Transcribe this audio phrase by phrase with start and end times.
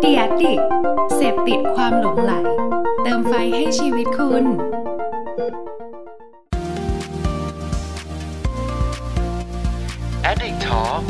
[0.00, 0.60] เดียดิก
[1.14, 2.32] เสพติดความหลงไหล
[3.02, 4.44] เติมไฟให้ชีวิตคุณ
[10.30, 11.02] Addict Talk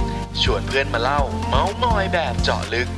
[0.42, 2.88] ชวนเพื่อนมาเล่า เมาส์มอยแบบเจาะลึก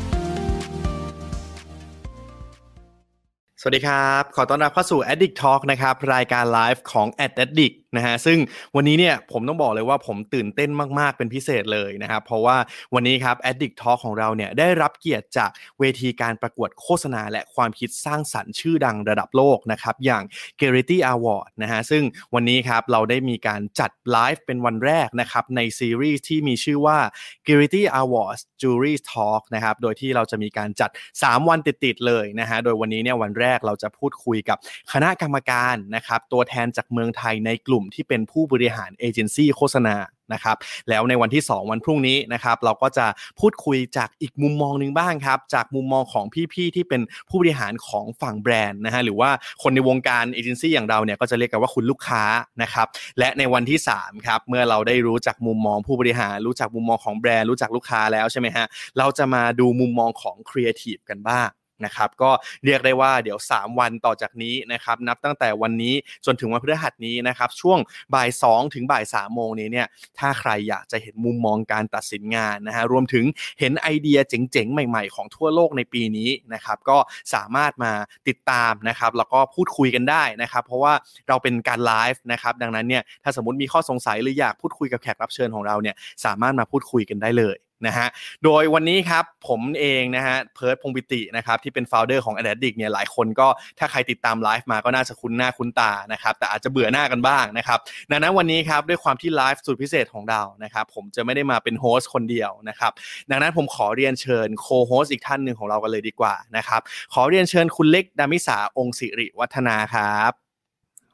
[3.61, 8.39] สวัสดีครับ ขอต้อนรับเข้าสู่ Addict Talk นะครับ รายการไลฟ์ของ Addict นะฮะซึ่ง
[8.77, 12.57] วันนี้เนี่ยผมต้องบอกเลยว่าผมตื่นเต้นมาก ๆ เป็นพิเศษเลยนะครับ เพราะว่า
[12.95, 20.23] วันนี้ครับ Addict Talk ของเราเนี่ยได้รับเกียรติจากเวทีการประกวดโฆษณา และความคิดสร้างสรรค์ชื่อดังระดับโลกนะครับ อย่าง
[20.61, 22.03] g a r i t y Award นะฮะซึ่ง
[22.35, 26.99] วันนี้ครับเราได้มีการจัดไลฟ์เป็นวันแรกนะครับ ในซีรีส์ที่มีชื่อว่า
[27.47, 34.59] g a r i t y Awards Jury Talk นะครับโดยที่เราจะมีการจัด 3 วันติดๆเลยนะฮะโดยวันนี้เนี่ยวันแรกเราจะพูดคุยกับ
[34.93, 39.97] คณะกรรมการนะครับตัวแทนจากเมืองไทยในกลุ่มที่เป็นผู้บริหารเอเจนซี่โฆษณา
[40.35, 40.57] นะครับ
[40.89, 43.07] แล้วในวันที่ 2 วันพรุ่งนี้นะครับเราก็จะ
[43.41, 49.31] พูดคุยจากอีกมุมมองหนึ่งบ้างครับจากมุมมองของพี่ๆที่เป็นผู้บริหารของฝั่งแบรนด์นะฮะหรือว่า
[49.63, 52.23] คนในวงการเอเจนซี่อย่างเราเนี่ยก็จะเรียกกันว่าคุณลูกค้า
[52.63, 52.87] นะครับ
[53.19, 58.67] และในวันที่3ครับเมื่อเราได้รู้จักมุมมองผู้บริหาร รู้จักมุมมองของแบรนด์รู้จักลูกค้าแล้วใช่ไหมฮะ
[58.99, 61.49] เราจะมาดูมุมมองของครีเอทีฟกันบ้าง
[61.85, 62.31] นะครับก็
[62.65, 65.95] เรียกได้ว่าเดี๋ยว 3 วันต่อจากนี้นะครับนับตั้งแต่วันนี้
[66.27, 67.79] จนถึงวันพฤหัสนี้นะครับช่วง
[68.15, 69.87] บ่าย2ถึงบ่าย3โมงนี้เนี่ย
[70.19, 73.25] ถ้าใครอยากจะเห็นมุมมองการตัดสินงานนะฮะรวมถึง
[73.61, 76.99] เห็นไอเดียเจ๋งๆ ใหม่ๆ ของทั่วโลกในปีนี้นะครับก็
[77.35, 77.93] สามารถมา
[78.29, 80.93] ติดตามนะครับแล้วก็พูดคุยกันได้นะครับเพราะว่า
[81.29, 87.57] เราเป็นการไลฟ์นะครับดังนั้นเนี่ยถ้าสมมติมีข้อสงสัยหรืออยากพูดคุยกับแขกรับเชิญของเราเนี่ยสามารถมาพูดคุยกันได้เลย
[87.87, 88.09] นะฮะ
[88.45, 93.49] โดยวันนี้ครับผมเองนะฮะเพิร์ดพงปิตินะครับที่เป็นโฟลเดอร์ของ a d ด i c เนี่ยหลายคนก็
[93.79, 97.79] ถ้าใครติดตามไลฟ์มาก็น่าจะคุ้นหน้าคุ้นตานะครับแต่อาจจะเบื่อหน้ากันบ้างนะครับ
[98.11, 102.93] ดังนั้นวันนี้ครับด้วยความที่ไลฟ์สุดพิเศษของเรานะครับผมจะไม่ได้มาเป็น host คนเดียวนะครับ
[103.31, 106.81] ดังนั้นผมขอเรียนเชิญ co-host อีกท่านหนึ่งของเรากันเลยดีกว่านะครับ
[107.15, 110.33] ขอเรียนเชิญคุณเล็ก ดมิสาฐ์ องค์สิริวัฒนาครับ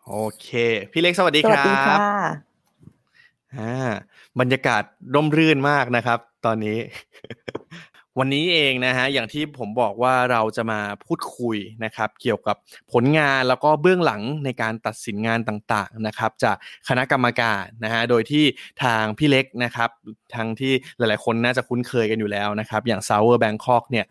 [0.06, 0.48] โอเค
[0.92, 2.53] พี่เล็กสวัสดีครับสวัสดีค่ะ
[3.58, 3.74] อ่า
[4.40, 4.82] บรรยากาศ
[5.14, 6.78] ร่มรื่นมากนะครับ ตอนนี้
[8.18, 12.56] วันนี้เองนะฮะอย่างที่ผมบอกว่าเราจะมาพูดคุยนะครับ เกี่ยวกับ
[12.92, 16.56] ผลงานแล้วก็เบื้องหลังในการตัดสินงานต่างๆนะครับ จาก
[16.88, 18.44] คณะกรรมการนะฮะโดยที่
[18.82, 19.90] ทางพี่เล็กนะครับ
[20.34, 24.04] ทางที่หลายๆคนน่าจะคุ้นเคยกันอยู่แล้วนะครับ อย่าง Sour Bangkok เนี่ย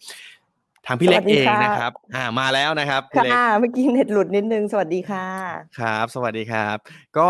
[0.88, 5.28] ทางพี่เล็กเองนะครับ อ่า มาแล้วนะครับค่ะเมื่อกี้เน็ตหลุดนิดนึง สวัสดีค่ะ
[5.80, 6.78] ครับ สวัสดีครับ
[7.18, 7.30] ก็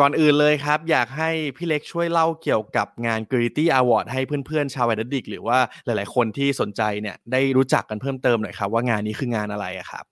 [0.02, 10.04] ่อนอื่นเลยครับ อยากให้พี่เล็กช่วยเล่าเกี่ยวกับงาน g r i t y Award ให้เพื่อนๆ ชาวแอดดิก หรือว่าหลายๆ คนที่สนใจเนี่ยได้รู้จักกันเพิ่มเติมหน่อยครับว่างานนี้คืองานอะไรครับ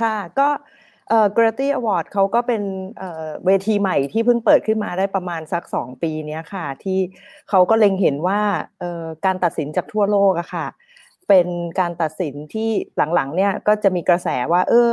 [0.00, 0.48] ค่ะก็
[1.08, 2.62] เอ่อ g r a t y Award เขาก็เป็น
[2.98, 6.98] เอ่อเวทีใหม่ที่เพิ่งเปิดขึ้นมาได้ประมาณสักสองปีนี้ค่ะ ที่
[7.48, 8.40] เขาก็เล็งเห็นว่า
[8.80, 10.66] เอ่อการตัดสินจากทั่วโลกอะค่ะ
[11.28, 11.48] เป็น
[11.80, 12.70] การตัดสินที่
[13.14, 14.92] หลังๆเนี่ยก็จะมีกระแสว่า เออ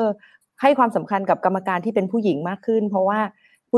[0.61, 3.19] ให้ความสำคัญกับกรรมการที่เป็นผู้หญิงมากขึ้น เพราะว่า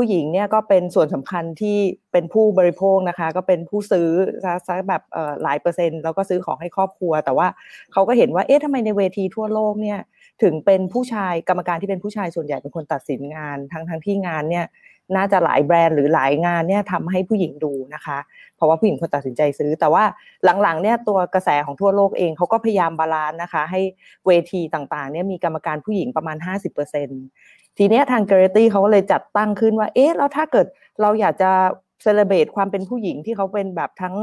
[0.04, 1.78] ู้หญิงเนี่ยก็เป็นส่วนสำคัญที่
[2.12, 4.08] เป็นผู้บริโภคนะคะ ก็เป็นผู้ซื้อ
[4.66, 5.02] ซักแบบ
[5.42, 7.48] หลายเปอร์เซ็นต์แล้วก็ซื้อของให้ครอบครัว แต่ว่า
[7.92, 9.98] เขาก็เห็นว่าเอ๊ะทำไมในเวทีทั่วโลกเนี่ย
[10.42, 14.66] ถึงเป็นผู้ชายกรรมการที่เป็นผู้ชายส่วนใหญ่เป็นคนตัดสินงาน ทั้งทั้งที่งานเนี่ย
[15.16, 18.18] น่าจะหลายแบรนด์หรือหลายงานเนี่ยทำให้ผู้หญิงดูนะคะ
[18.56, 20.04] เพราะว่าผู้หญิงคนตัดสินใจซื้อ แต่ว่า
[20.62, 23.80] หลังๆเนี่ยตัวกระแสของทั่วโลกเองเขาก็พยายาม balance นะคะ ให้
[24.26, 26.36] เวทีต่างๆเนี่ยมีกรรมการผู้หญิงประมาณ
[27.06, 30.66] 50% ทีเนี้ยทางเกรตี้เขาก็เลยจัดตั้งขึ้นว่า เอ๊ะ แล้วถ้าเกิด
[31.00, 31.50] เราอยากจะ
[32.02, 34.14] เซเลบรตความเป็นผู้หญิงที่เขาเป็นแบบทั้ง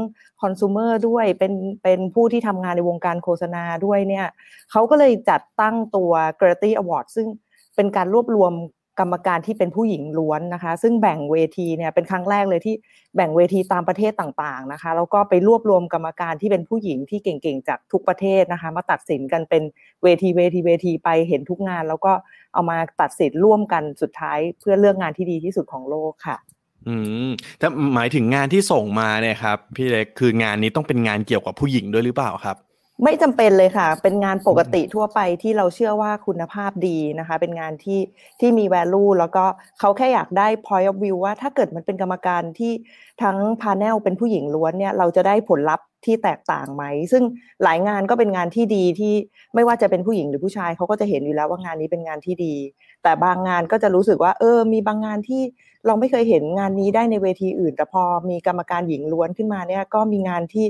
[0.42, 1.52] คอน sumer ด้วยเป็น
[1.82, 4.26] เป็นผู้ที่ทำงานในวงการโฆษณาด้วยเนี่ย
[4.70, 7.26] เขาก็เลยจัดตั้งตัว g r a t y Award ซึ่ง
[7.76, 8.52] เป็นการรวบรวม
[9.00, 12.74] กรรมการที่เป็นผู้หญิงล้วนนะคะ ซึ่งแบ่งเวทีเนี่ยเป็นครั้งแรกเลยที่
[13.16, 19.62] แบ่งเวทีตามประเทศต่างๆนะคะแล้วก็ไปรวบรวมกรรมการที่เป็นผู้หญิงที่เก่งๆจากทุกประเทศนะคะ มาตัดสินกันเป็น
[20.02, 22.12] เวทีเวทีเวทีไปเห็นทุกงาน แล้วก็
[22.54, 26.36] เอามาตัดสินร่วมกันสุดท้ายเพื่อเลือกงานที่ดีที่สุดของโลกค่ะ
[26.88, 26.96] อื
[27.26, 32.56] มแต่หมายถึงงานที่ส่งมาเนี่ยครับพี่เล็กคืองานนี้ต้องเป็นงานเกี่ยวกับผู้หญิงด้วยหรือเปล่าครับ
[33.04, 38.00] ไม่จำเป็นเลยค่ะ เป็นงานปกติทั่วไปที่เราเชื่อว่าคุณภาพดีนะคะ เป็นงานที่
[38.40, 39.44] ที่มี value แล้วก็
[39.80, 42.72] เขาแค่อยากได้ point of view ว่าถ้าเกิดมันเป็นกรรมการที่
[43.22, 47.22] ทั้งพาแนลเป็นผู้หญิงล้วนเนี่ย เราจะได้ผลลัพธ์ที่แตกต่างไหม ซึ่ง
[47.62, 49.14] หลายงานก็เป็นงานที่ดีที่
[49.54, 52.54] ไม่ว่าจะเป็นผู้หญิงหรือผู้ชายเขาก็จะเห็นอยู่แล้วว่างานนี้เป็นงานที่ดี
[53.02, 55.42] แต่บางงานก็จะรู้สึกว่า เออ มีบางงานที่
[55.86, 60.66] เราไม่เคยเห็นงานนี้ได้ในเวทีอื่น แต่พอมีกรรมการหญิงล้วนขึ้นมาเนี่ย ก็มีงานที่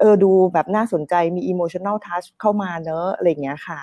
[0.00, 3.80] เออดูแบบน่าสนใจมี emotional touch เข้ามาเนอะอะไรเงี้ยค่ะ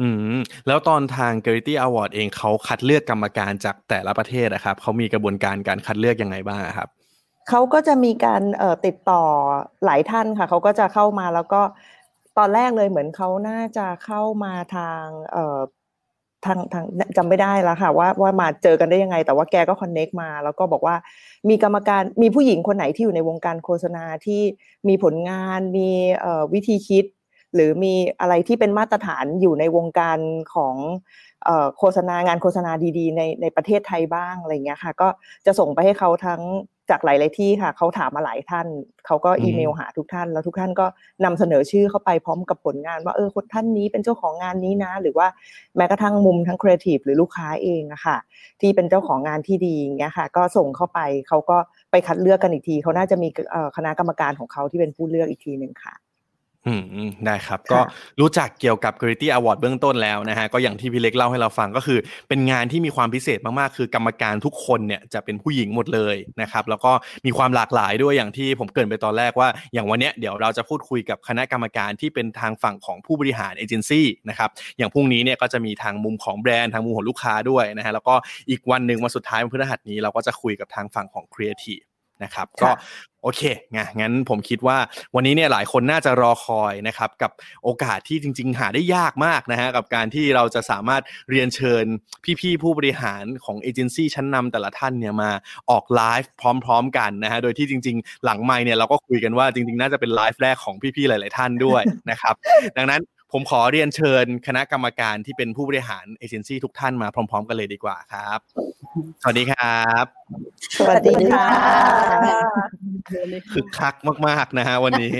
[0.00, 6.88] อืมแล้วตอนทาง g a r i t y Award เองเขาคัดเลือกกรรมการจากแต่ละประเทศนะครับเขามีกระบวนการการคัดเลือกยังไงบ้างครับ
[7.48, 9.22] เขาก็จะมีการเอ่อติดต่อ
[9.84, 11.62] หลายท่านค่ะเขาก็จะเข้ามาแล้วก็
[12.38, 15.58] ตอนแรกเลยเหมือนเขาน่าจะเข้ามาทางเอ่อ
[16.46, 16.84] ทางทาง
[17.16, 20.96] จำไม่ได้แล้วค่ะว่าว่ามาเจอกันได้ยังไง แต่ว่าแกก็คอนเน็กมา แล้วก็บอกว่า
[21.48, 24.42] มีกรรมการมีผู้หญิงคนไหนที่อยู่ในวงการโฆษณาที่
[24.88, 25.88] มีผลงานมี
[26.54, 27.04] วิธีคิด
[27.54, 30.18] หรือมีอะไรที่เป็นมาตรฐานอยู่ในวงการ
[30.54, 30.76] ของ
[31.78, 35.08] โฆษณางานโฆษณาดีๆ ในในประเทศไทยบ้างอะไรเงี้ยค่ะ ก็
[35.46, 36.42] จะส่งไปให้เขาทั้ง
[36.90, 38.66] จากหลาย ๆ ที่ค่ะเขาถามมาหลายท่าน
[39.06, 40.86] เขาก็อีเมลหาทุกท่าน แล้วทุกท่านก็
[41.24, 45.26] นำเสนอชื่อเข้าไปพร้อมกับผลงาน ว่าเออคนท่านนี้เป็นเจ้าของงานนี้นะ หรือว่า
[45.76, 48.16] แม้กระทั่งมุมทั้งครีเอทีฟหรือลูกค้าเองอะค่ะ
[48.60, 51.56] ที่เป็นเจ้าของงานที่ดีอย่างเงี้ยค่ะ ก็ส่งเข้าไปเขาก็
[51.90, 55.94] ไปคัดเลือกกันอีกทีเขาน่าจะมีเอ่อคณะกรรมการของเขาที่เป็นผู้เลือกอีกทีหนึ่งค่ะ
[56.66, 56.74] อื
[57.08, 57.80] มได้ครับ ก็
[58.20, 66.92] รู้จักเกี่ยวกับ Creativity Award เบื้องต้นแล้วนะฮะก็อย่างที่พี่เล็กเล่าให้เราฟังก็คือ เป็นงานที่มีความพิเศษมากๆ คือกรรมการทุกคนเนี่ยจะเป็นผู้หญิงหมดเลยนะครับแล้วก็
[67.26, 78.14] มีความหลากหลายด้วยอย่างที่ผมเกริ่นไปตอนแรกว่า อย่างวันเนี้ยเดี๋ยวเราจะพูดคุยกับคณะกรรมการที่เป็นทางฝั่งของผู้บริหารเอเจนซี่นะครับอย่างพรุ่งนี้เนี่ยก็จะมีทางมุมของแบรนด์ทางมุมของลูกค้าด้วยนะฮะแล้วก็
[78.50, 81.80] อีกวันหนึ่งวันสุดท้ายวันพฤหัสนี้เราก็จะคุยกับทางฝั่งของครีเอทีฟ
[82.22, 82.70] นะครับก็
[83.22, 84.78] โอเคไงงั้นผมคิดว่า
[85.14, 87.30] วันนี้เนี่ยหลายคนน่าจะรอคอยนะครับกับ
[87.64, 91.84] โอกาสที่จริง ๆ หาได้ยากมากนะฮะกับการที่เราจะสามารถเรียนเชิญ
[92.40, 95.30] พี่ๆผู้บริหารของเอเจนซี่ชั้นนำแต่ละท่านเนี่ยมา
[95.70, 96.30] ออกไลฟ์
[96.64, 102.34] พร้อม ๆ กันนะฮะโดยที่จริง ๆ หลังไม่เนี่ยเราก็คุยกันว่าจริง ๆ น่าจะเป็นไลฟ์แรกของพี่ๆหลาย ๆ ท่านด้วยนะครับ
[102.76, 103.00] ดังนั้น
[103.36, 108.38] ผมขอเรียนเชิญคณะกรรมการที่เป็นผู้บริหารเอเจนซี่ทุกท่านมาพร้อม ๆ กันเลยดีกว่าครับ
[109.22, 110.04] สวัสดีครับ
[110.78, 111.46] สวัสดีค่ะ
[113.52, 113.94] คึกคัก
[114.26, 115.14] มาก ๆ นะฮะวันนี้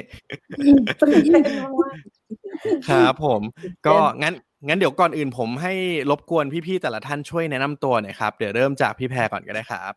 [2.88, 3.40] ครับผม
[3.86, 4.34] ก็งั้น
[4.68, 5.74] งั้นเดี๋ยวก่อนอื่นผมให้
[6.10, 9.92] รบกวนพี่ ๆ แต่ละท่านช่วยแนะนำตัวหน่อยครับ เดี๋ยวเริ่มจากพี่แพรก่อนก็ได้ครับ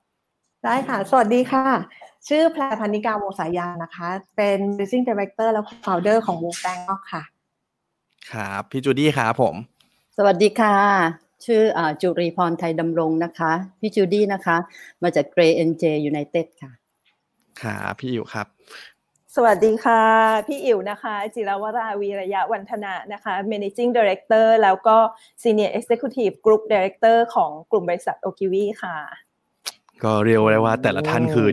[0.65, 1.65] ได้ค่ะ สวัสดีค่ะ
[2.27, 7.23] ชื่อแพรพันนิกาวงสายยานะคะ เป็น Managing Director และ Founder ของวงแตงออกค่ะ
[8.31, 9.55] ครับ พี่จูดี้ครับผม
[10.17, 10.75] สวัสดีค่ะ
[11.45, 14.57] ชื่ออจุรีพรไทยดำรงนะคะ พี่จูดี้นะคะ
[15.03, 16.71] มาจาก Gray NJ United ค่ะ
[17.61, 18.47] ครับพี่อิ๋วครับ
[19.35, 20.03] สวัสดีค่ะ
[20.47, 24.97] พี่อิ๋วนะคะ จิรวราวีระยะวันธนะนะคะ Managing Director แล้วก็
[25.41, 28.97] Senior Executive Group Director ของกลุ่มบริษัทโอกิวีค่ะ
[30.03, 31.47] ก็เรียกได้ว่าแต่ละท่านคือ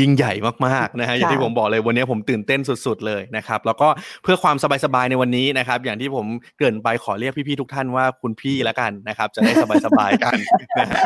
[0.00, 0.32] ยิ่งใหญ่
[0.66, 3.88] มากๆนะฮะอย่างที่ผมบอกเลยวันนี้ผมตื่นเต้นสุด ๆ เลยนะครับ แล้วก็
[4.22, 6.26] เพื่อความสบายๆในวันนี้นะครับ อย่างที่ผม
[6.56, 9.52] เกริ่นไปขอเรียกพี่ๆทุกท่านว่าคุณพี่แล้วกันนะครับ จะได้
[9.86, 10.34] สบายๆกัน
[10.78, 11.02] นะฮะ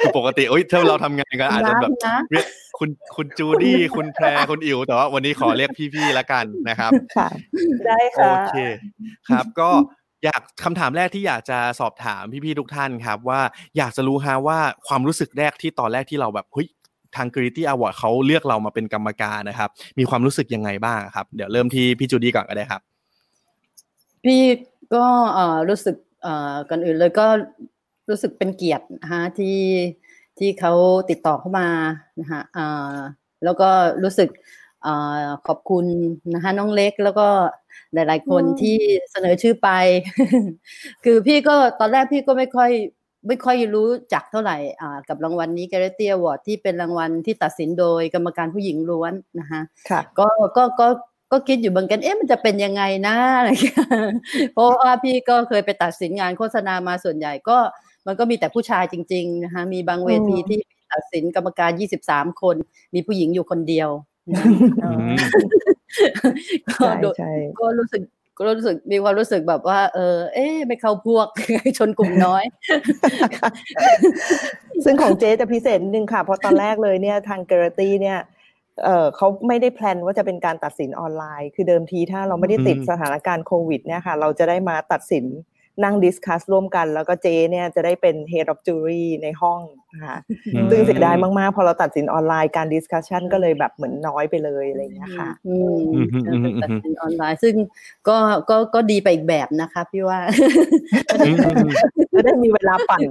[0.00, 2.46] คือปกติเอ้ยถ้าเราทำงานกันอาจจะแบบนะเรียก
[2.78, 7.28] คุณคุณจูดี้คุณแพรคุณอิ๋วแต่ว่าวันนี้ขอเรียกพี่ๆแล้วกันนะครับค่ะ
[7.86, 8.54] ได้โอค่ะเค
[9.28, 9.70] ครับก็
[10.26, 13.40] อยากคำถามแรกที่อยากจะสอบถามพี่ๆทุกท่านครับ ว่า
[13.76, 16.68] อยากจะรู้ฮะว่าความรู้สึกแรกที่ตอนแรกที่เราแบบเฮ้ย
[17.16, 22.80] ทาง Creativity Award เขาเลือกเรามาเป็นกรรมการนะครับ มีความรู้สึกยังไงบ้างครับ เดี๋ยวเริ่มที่พี่จูดี้ก่อนก็ได้ครับ
[24.24, 24.40] พี่
[24.94, 27.26] ก็เอ่อรู้สึกเอ่อก่อนอื่นเลยก็
[28.08, 29.58] รู้สึกเป็นเกียรตินะฮะที่
[30.38, 30.72] ที่เขา
[31.10, 31.68] ติดต่อเข้ามา
[32.20, 32.94] นะฮะอ่า
[33.44, 33.68] แล้วก็
[34.02, 34.28] รู้สึก
[34.82, 35.84] เอ่อขอบคุณ
[36.34, 37.28] นะคะน้องเล็กแล้วก็
[37.94, 38.76] หลาย ๆ คนอืมที่
[39.10, 39.68] เสนอชื่อไป
[41.04, 42.70] คือพี่ก็ตอนแรกพี่ก็ไม่ค่อย
[43.26, 50.88] ไม่ค่อยรู้จักเท่าไหร่อ่ากับรางวัลนี้ Garrity Award ที่เป็นรางวัลที่ตัดสินโดยกรรมการผู้หญิงล้วนนะคะค่ะก็ก็ก็
[51.32, 53.78] ก็คิดอยู่เหมือนกัน เอ๊ะ มันจะเป็นยังไงนะอะไรอย่างเงี้ย
[54.54, 57.58] เพราะว่าพี่ก็เคยไปตัดสินงานโฆษณามาส่วนใหญ่ก็
[58.06, 60.58] มันก็มีแต่ผู้ชายจริง ๆ นะคะ มีบางเวทีอืมที่
[60.92, 61.70] ตัดสินกรรมการ
[62.04, 62.56] 23 คน
[62.94, 64.15] มีผู้หญิงอยู่คนเดียวนะอืม
[66.80, 68.02] ก็ใช่โดยใช่ก็รู้สึก
[68.38, 71.26] ก็รู้สึกมีความรู้สึกแบบว่า เออ เอ๊ะไม่เข้าพวก
[71.78, 72.44] ชนกลุ่มน้อย
[74.84, 78.18] ซึ่งของเจ๊จะพิเศษนิดนึงค่ะ เพราะตอนแรกเลยเนี่ยทาง Gerety เนี่ย
[78.84, 85.24] เออเขาไม่ได้ plan ว่าจะเป็นการตัดสินออนไลน์ คือเดิมทีถ้าเราไม่ได้ติดอืมสถานการณ์โควิดเนี่ยค่ะ เราจะได้มาตัดสิน
[85.84, 90.14] นั่ง discuss ร่วมกัน แล้วก็เจ๊เนี่ยจะได้เป็น Head of Jury ในห้องนะ คะ
[90.54, 97.54] อืมซึ่งเสียดายมากๆ พอเราตัดสินออนไลน์การ discussion ก็เลยแบบเหมือนน้อยไปเลยอะไรอย่างเงี้ยค่ะอืมอืมอืมอืมเป็นตัดสินออนไลน์ซึ่ง
[98.08, 98.16] ก็
[98.50, 100.20] ก็ก็ดีไปอีกแบบนะคะพี่ว่า
[101.26, 101.70] อืมอืม
[102.12, 103.02] จะได้มีเวลาปั่น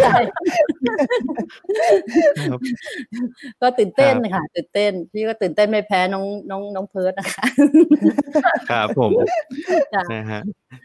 [0.00, 0.34] ใช่ค
[2.52, 2.58] รับ
[3.62, 7.44] ก็ตื่นเต้นครับค่ะ ตื่นเต้นพี่ก็ตื่นเต้นไม่แพ้น้องน้องน้องเพิร์ดนะคะ
[8.70, 9.10] ครับผม
[9.94, 10.40] จ้ะนะฮะ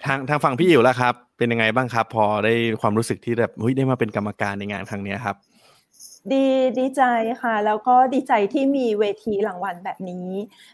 [0.05, 5.35] ทางทางฝั่งพี่อิ๋วแล้วครับ เป็นยังไงบ้างครับ พอได้ความรู้สึกที่แบบเฮ้ยได้มาเป็นกรรมการในงานครั้งนี้ครับ
[6.33, 6.45] ดี
[6.79, 7.01] ดีใจ
[7.41, 10.29] ค่ะ แล้วก็ดีใจที่มีเวทีรางวัลแบบนี้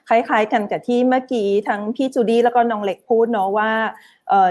[0.09, 3.71] คล้ายๆกันกับที่เมื่อกี้ทั้งพี่จูดี้แล้วก็น้องเล็กพูดเนาะว่า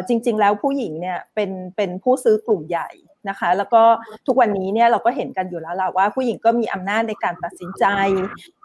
[0.09, 2.89] จริง ๆ แล้วผู้หญิงเนี่ยเป็นเป็นผู้ซื้อกลุ่มใหญ่
[3.29, 3.83] นะคะ แล้วก็
[4.27, 7.85] ทุกวันนี้เนี่ยเราก็เห็นกันอยู่แล้วล่ะว่าผู้หญิงก็มีอำนาจในการตัดสินใจ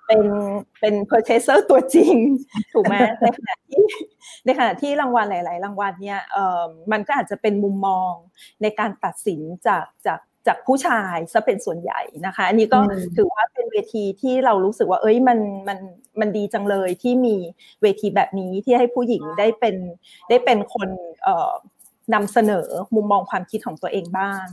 [0.07, 0.21] เป็น
[0.79, 2.15] เป็น purchaser ตัวจริง
[2.73, 3.81] ถูกไหมในขณะที่
[4.45, 8.11] ในขณะที่รางวัลหลาย ๆ รางวัลเนี่ยเอ่อมันก็อาจจะเป็นมุมมอง
[8.61, 12.79] ในการตัดสินจากจากจากผู้ชายซะเป็นส่วนใหญ่นะคะ อันนี้ก็
[13.17, 15.79] ถือว่าเป็นเวทีที่เรารู้สึกว่า เอ้ยมันมัน
[16.19, 17.35] มันดีจังเลยที่มี
[17.81, 19.75] เวทีแบบนี้ที่ให้ผู้หญิงได้เป็น
[20.29, 20.89] ได้เป็นคน
[21.23, 21.51] เอ่อ
[22.13, 24.45] นำเสนอมุมมองความคิดของตัวเองบ้าง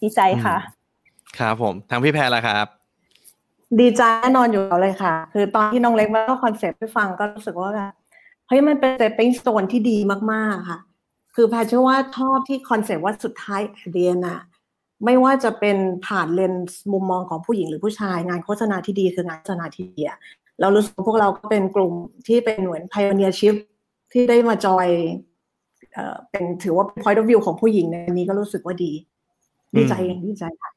[0.00, 0.56] ดีใจค่ะ
[1.38, 2.81] ครับผมทางพี่แพรละครับ
[3.80, 7.92] ดีใจแน่นอนอยู่แล้วเลยค่ะ คือตอนที่น้องเล็กมาเล่าคอนเซปต์ให้ฟังก็รู้สึกว่าแบบ
[8.48, 9.96] เฮ้ยมันเป็น stepping stone ที่ดี
[10.32, 10.78] มากๆค่ะ
[11.34, 13.60] คือแพรเชื่อว่าชอบที่คอนเซปต์ว่าสุดท้ายไอ
[13.92, 14.38] เดียนะ
[15.04, 15.76] ไม่ว่าจะเป็น
[16.06, 20.18] ผ่านเลนส์มุมมองของผู้หญิงหรือผู้ชาย งานโฆษณาที่ดีคืองานโฆษณาที่ดีอะ
[20.60, 21.92] เรารู้สึกพวกเราก็เป็นกลุ่ม
[22.26, 23.54] ที่เป็นเหมือน pioneership
[24.12, 24.86] ที่ได้มาจอย
[25.92, 28.92] เอ่อเป็นถือว่าเป็น point of view ของผู้หญิงในนี้ก็รู้สึกว่าดี
[29.76, 29.94] ดีใจ
[30.26, 30.70] ดีใจค่ะ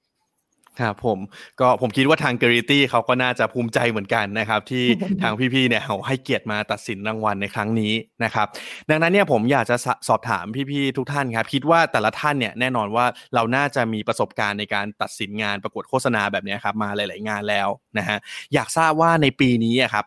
[0.82, 1.20] ครับผม
[1.60, 4.86] ก็ผมคิดว่าทางเกริตี้เขาก็น่าจะภูมิใจเหมือนกันนะครับ ที่
[5.22, 8.48] ทางพี่ๆเนี่ยเขาให้เกียรติมาตัดสินรางวัลในครั้งนี้นะครับ
[8.90, 9.76] ดังนั้นเนี่ยผมอยากจะ
[10.08, 13.06] สอบถามพี่ๆทุกท่านครับคิดว่าแต่ละท่านเนี่ยแน่นอนว่า
[13.36, 17.68] เราน่าจะมีประสบการณ์ในการตัดสินงานประกวดโฆษณาแบบนี้ครับมาหลาย ๆ งานแล้ว
[17.98, 18.18] นะฮะ
[18.54, 20.06] อยากทราบว่าในปีนี้ครับ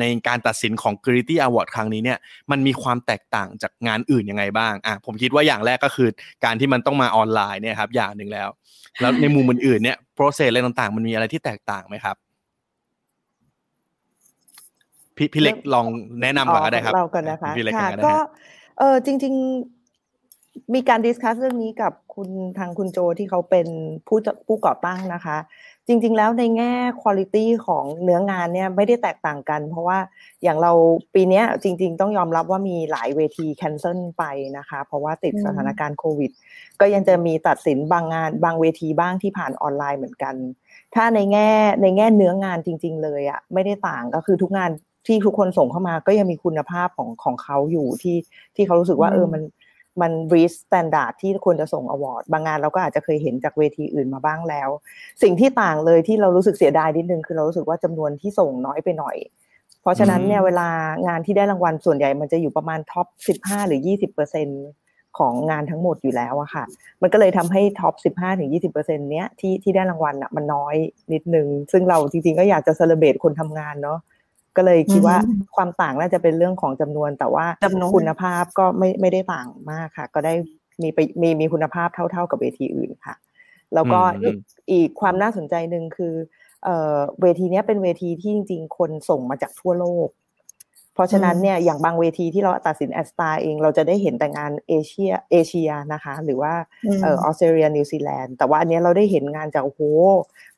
[0.00, 2.18] ในการตัดสินของ g r i t y Award ครั้งนี้เนี่ย
[2.50, 6.08] มันมีความแตกต่างจากงานอื่นยังไงบ้างอะผมคิดว่าอย่างแรกก็คือ
[6.44, 8.48] การที่มันต้องมาออนไลน์เนี่ยครับอย่างหนึ่งแล้ว
[9.00, 12.16] แล้วในมุมอื่นๆเนี่ย process อะไรต่างๆ มันมีอะไรที่แตกต่างไหมครับ
[15.16, 15.86] พี่พี่เล็กลอง
[16.22, 18.14] แนะนำก่อนก็ได้ครับเราก่อนนะคะพี่เล็กค่ะอนก็ก็ได้
[18.78, 19.34] เออจริง
[20.04, 22.28] ๆ มีการดิสคัสเรื่องนี้กับคุณ
[22.58, 23.66] ทางคุณโจที่เขาเป็น
[24.06, 25.36] ผู้จะผู้ก่อตั้งนะคะ
[25.88, 29.98] จริง ๆ แล้วในแง่คุณภาพของเนื้องานเนี่ยไม่ได้แตกต่างกัน เพราะว่า
[30.42, 30.72] อย่างเรา
[31.14, 34.24] ปีนี้จริง ๆ ต้องยอมรับว่ามีหลายเวทีแคนเซิลไป
[34.58, 36.30] นะคะ เพราะว่าติดสถานการณ์โควิด
[36.80, 40.34] ก็ยังจะมีตัดสินบางงานบางเวทีบ้างที่ผ่านออนไลน์เหมือนกัน
[40.94, 41.50] ถ้าในแง่
[41.82, 44.70] ในแง่เนื้องานจริง ๆ เลยอะไม่ได้ต่างก็คือทุกงาน
[45.06, 48.16] ที่ทุกคนส่งเข้ามาก็ยังมีคุณภาพของของเขาอยู่ที่
[48.56, 49.42] ที่เขารู้สึกว่าเออมัน
[50.00, 54.68] มัน reach standard ที่ควรจะส่ง award บางงานเราก็อาจจะเคยเห็นจากเวทีอื่นมาบ้างแล้ว
[55.22, 59.16] สิ่งที่ต่างเลยที่เรารู้สึกเสียดายนิดนึงคือเรารู้สึกว่าจำนวนที่ส่งน้อยไปหน่อย
[59.82, 60.68] เพราะฉะนั้นเนี่ยเวลา
[61.06, 63.06] งานที่ได้รางวัลส่วนใหญ่มันจะอยู่ประมาณ top
[63.38, 64.48] 15หรือ20เปอร์เซ็นต์
[65.18, 66.64] ของงานทั้งหมดอยู่แล้วอะค่ะ
[67.02, 70.74] มันก็เลยทำให้ top 15ถึง20เปอร์เซ็นต์เนี้ยที่ที่ได้รางวัลอะมันน้อย
[71.12, 73.98] นิดนึง ซึ่งเราจริงๆก็อยากจะ celebrate คนทำงานเนาะ
[74.56, 75.16] ก็เลยคิดว่า
[75.56, 80.34] ความต่างน่าจะเป็นเรื่องของจำนวน แต่ว่าจำนวนคุณภาพก็ไม่ไม่ได้ต่างมากค่ะ ก็ได้
[80.82, 83.14] มีไปมีมีคุณภาพเท่า ๆ กับเวทีอื่นค่ะ
[83.74, 84.36] แล้วก็อืมอีก
[84.70, 86.14] อีกความน่าสนใจหนึ่งคือ
[86.64, 90.08] เอ่อเวทีเนี้ยเป็นเวทีที่จริงๆ คนส่งมาจากทั่วโลก
[90.98, 96.52] เพราะฉะนั้นเนี่ยอย่างบางเวทีที่เราตัดสิน Ad Stars เองเราจะได้เห็นแต่งานเอเชียเอเชียนะคะ หรือว่า
[97.02, 99.80] เอ่อออสเตรเลียนิวซีแลนด์แต่ว่าอันเนี้ยเราได้เห็นงานจากโอ้โห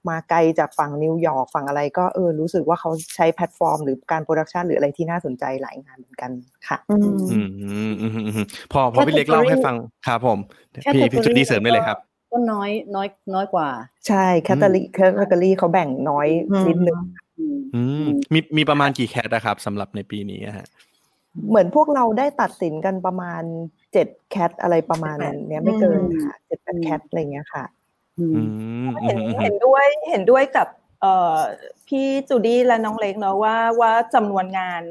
[0.08, 6.30] มาไกลจากฝั่งนิวยอร์กฝั่งอะไรก็เออรู้สึกว่าเขาใช้แพลตฟอร์ม หรือการ production หรืออะไรที่น่าสนใจหลายงานเหมือนกัน
[6.68, 10.38] ค่ะอืมอืมอืมอืมอืมอืมพอพอพี่เล็กเล่าให้ฟังครับผม
[10.82, 11.98] แค่พี่พี่ category จุดดีเสริมได้เลยครับ
[12.32, 13.68] ก็น้อยน้อยน้อยกว่า
[14.06, 20.66] ใช่ category category เขาแบ่งน้อยอืมนิดนึงอื มอืมมีมีประมาณกี่ cat นะครับสำหรับในปีนี้อะฮะ
[21.48, 23.42] เหมือนพวกเราได้ตัดสินกันประมาณ
[23.92, 25.16] เจ็ด cat อะไรประมาณ
[25.48, 27.64] เนี้ยไม่เกินค่ะเจ็ดแปดแคทอะไรเงี้ยค่ะ
[28.18, 28.48] อือืม
[28.86, 30.68] มอืเห็นมอืมเห็นด้วยเห็นด้วยกับ
[31.00, 31.36] เอ่อ
[31.88, 34.82] พี่จูดี้และน้องเล็กเนาะว่าว่าจำนวนงาน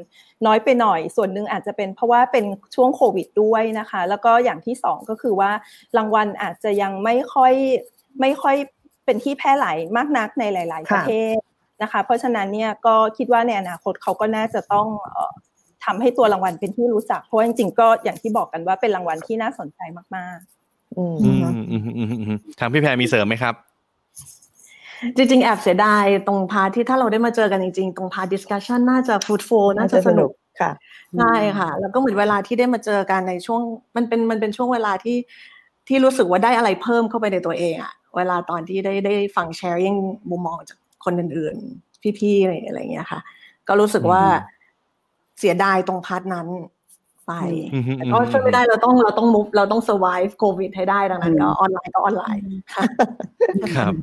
[0.46, 5.50] น้อยไปหน่อยส่วนหนึ่งอาจจะเป็นเพราะว่าเป็นช่วงโควิดด้วยนะคะ แล้วก็อย่างที่สองก็คือว่า
[5.96, 7.54] รางวัลอาจจะยังไม่ค่อย
[8.20, 8.56] ไม่ค่อย
[9.04, 11.38] เป็นที่แพร่หลายมากนักในหลาย ๆ ประเทศ
[11.82, 15.32] นะคะ เพราะฉะนั้นเนี่ยก็คิดว่าในอนาคตเขาก็น่าจะต้องเอ่อ
[15.84, 19.80] ทำให้ตัวรางวัลเป็นที่รู้จัก เพราะว่าจริงๆก็อย่างที่บอกกันว่าเป็นรางวัลที่น่าสนใจ
[20.16, 23.54] มากๆ อืมอืมอืมอืมอืมอืมทางพี่แพรมีเสริมไหมครับ
[25.16, 30.70] จริงๆ แอบเสียดายตรง part ที่ถ้าเราได้มาเจอกันจริงๆ ตรง part discussion น่าจะ fruitful น่าจะสนุกค่ะ
[31.18, 33.60] ใช่ค่ะ แล้วก็เหมือนเวลาที่ได้มาเจอกันในช่วง
[33.96, 35.16] มันเป็นมันเป็นช่วงเวลาที่
[35.88, 39.96] ที่รู้สึกว่าได้อะไรเพิ่มเข้าไปในตัวเองอะเวลาตอนที่ได้ได้ฟังแชร์ยิ่ง
[40.30, 43.20] มุมมองจาก คนอื่นๆ พี่ๆอะไรอะไรอย่างเงี้ยค่ะ
[43.68, 44.58] ก็รู้สึกว่าอืม
[45.40, 46.46] เสียดายตรง part นั้น
[47.30, 47.36] ไป
[47.74, 52.42] อืมอืมแต่ก็ช่วยไม่ได้เราต้องเราต้อง move เราต้อง survive โควิดให้ได้ดังนั้นก็ออนไลน์ก็ออนไลน์
[52.74, 52.84] ค่ะ
[53.76, 53.94] ครับ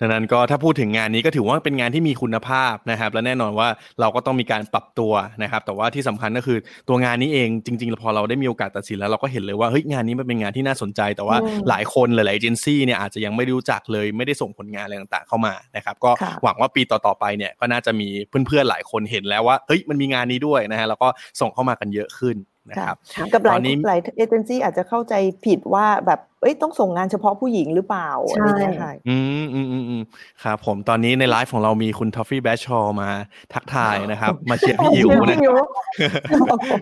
[0.00, 3.68] ดังนั้นก็ถ้าพูดถึงงานนี้ก็ถือว่าเป็นงานที่มีคุณภาพนะครับ และแน่นอนว่า
[4.00, 5.12] เราก็ต้องมีการปรับตัว
[5.42, 18.08] นะครับ แต่ว่าที่สำคัญก็คือตัวงานนี้เองจริงๆพอเราได้มีโอกาสตัดสินแล้วเราก็เห็นเลยว่าเฮ้ยงานนี้มันเป็นงานที่น่าสนใจ แต่ว่าอืมหลายคนหลายๆเอเจนซี่เนี่ยอาจจะยังไม่ได้รู้จักเลยไม่ได้ส่งผลงานอะไรต่างๆ เข้ามานะครับก็ค่ะหวังว่าปีต่อๆไปเนี่ยก็น่าจะมี
[18.46, 21.08] เพื่อนๆหลายคนเห็นแล้วว่าเฮ้ยมันมีงานนี้ด้วยนะฮะแล้วก็
[21.40, 22.36] ส่งเข้ามากันเยอะขึ้น
[22.70, 22.96] นะครับ
[23.32, 30.02] กับหลาตยอนนี้หลายเอเจนซี่อาจจะเข้าใจผิดว่าแบบเอ้ยต้องส่งงานเฉพาะผู้หญิงหรือเปล่าอะไรอย่างเงี้ยค่ะอืมอืมอืมอืม
[30.42, 33.10] ครับผมตอนนี้ในไลฟ์ของเรามีคุณทอฟฟี่แบรดชอว์มา
[33.52, 35.68] ทักทายนะครับ มาเชียร์พี่อิ๋วนะครับ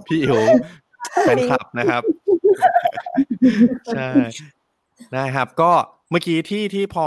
[0.09, 0.41] พี่อิ๋ว
[1.23, 2.03] แฟนคลับนะครับ
[3.95, 4.09] ใช่
[5.15, 5.73] ได้ครับก็
[6.13, 7.07] เมื่อกี้ที่ที่พอ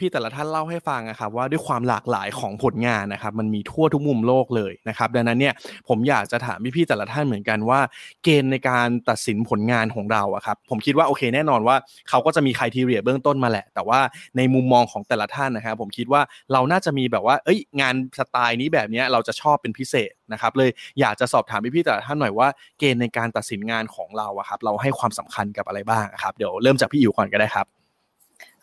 [0.00, 5.54] พี่ๆแต่ละท่านเล่าให้ฟังนะครับว่าด้วยความหลากหลายของผลงานนะครับมันมีทั่วทุกมุมโลกเลยนะครับดังนั้นเนี่ย
[5.88, 7.80] ผมอยากจะถามพี่ๆแต่ละท่านเหมือนกันว่า
[8.24, 11.76] เกณฑ์ในการตัดสินผลงานของเราอะครับผมคิดว่าโอเคแน่นอนว่า
[12.08, 14.00] เขาก็จะมีคุณทีเรียเบื้องต้นมาแหละ แต่ว่า
[14.36, 27.81] ในมุมมองของแต่ละท่านนะครับผมคิดว่าเราน่าจะมีแบบว่าเอ้ยงานสไตล์นี้แบบเนี้ยเราจะชอบเป็นพิเศษนะครับเลยอยากจะสอบถามพี่ๆแต่ละท่านหน่อยว่าเกณฑ์ในการตัดสินงานของเราอะครับเราให้ความสำคัญกับอะไรบ้างครับเดี๋ยวเริ่มจากพี่อิ๋วก่อนก็ได้ครับ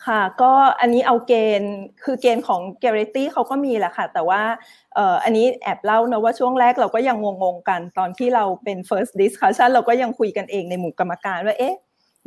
[0.09, 0.51] ค่ะก็
[0.81, 1.73] อันนี้เอาเกณฑ์
[2.03, 4.41] คือเกณฑ์ของ g a r a t y เขาก็มีแหละค่ะ แต่ว่า
[5.23, 11.75] อันนี้แอบเล่านะว่าช่วงแรกเราก็ยังงงๆกัน ตอนที่เราเป็น first discussion เราก็ยังคุยกันเองในหมู่กรรมการว่าเอ๊ะ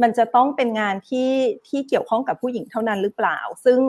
[0.02, 1.30] มันจะต้องเป็นงานที่
[1.68, 3.80] ที่เกี่ยวข้องกับผู้หญิงเท่านั้นหรือเปล่า ซึ่ง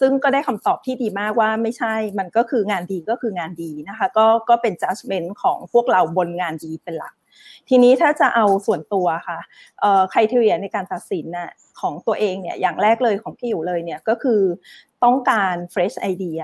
[0.00, 7.14] ซึ่งก็ได้คำตอบที่ดีมากว่าไม่ใช่ มันก็คืองานดีก็คืองานดีนะคะ ก็ก็เป็น judgment ของพวกเราบนงานดีเป็นหลัก
[7.68, 9.38] ทีนี้ถ้าจะเอาส่วนตัวค่ะ
[10.12, 14.40] คุณทีเรียในการตัดสินน่ะของตัวเองเนี่ยอย่างแรกเลยของพี่อยู่เลยเนี่ยก็คือ
[15.04, 16.42] ต้องการ fresh idea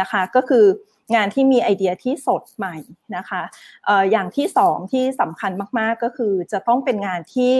[0.00, 0.64] นะคะก็คือ
[1.14, 2.76] งานที่มีไอเดียที่สดใหม่
[3.16, 3.42] นะคะ
[3.88, 7.54] อออย่างที่สองที่สำคัญมากๆก็คือจะต้องเป็นงานที่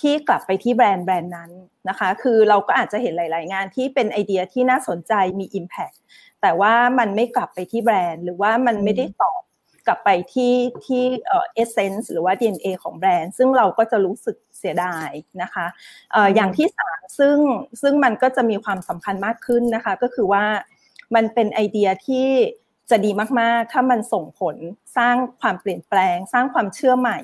[0.00, 1.50] ที่กลับไปที่แบรนด์แบรนด์นั้น
[1.88, 5.96] นะคะ คือเราก็อาจจะเห็นหลาย ๆ งานที่เป็นไอเดียที่น่าสนใจมี impact
[6.40, 9.42] แต่ว่ามันไม่กลับไปที่แบรนด์ หรือว่ามันไม่ได้ตอบ
[9.86, 10.54] กลับไปที่
[10.86, 15.10] ที่เอ่อ essence หรือว่า DNA ของแบรนด์ ซึ่งเราก็จะรู้สึกเสียดาย
[15.42, 15.66] นะคะ
[16.12, 17.36] เอ่ออย่างที่สามซึ่ง
[17.82, 20.44] ซึ่งมันก็จะมีความสำคัญมากขึ้นนะคะ ก็คือว่า
[21.14, 22.28] มันเป็นไอเดียที่
[22.90, 24.56] จะดีมาก ๆ ถ้ามันส่งผล
[24.96, 27.18] สร้างความเปลี่ยนแปลง สร้างความเชื่อใหม่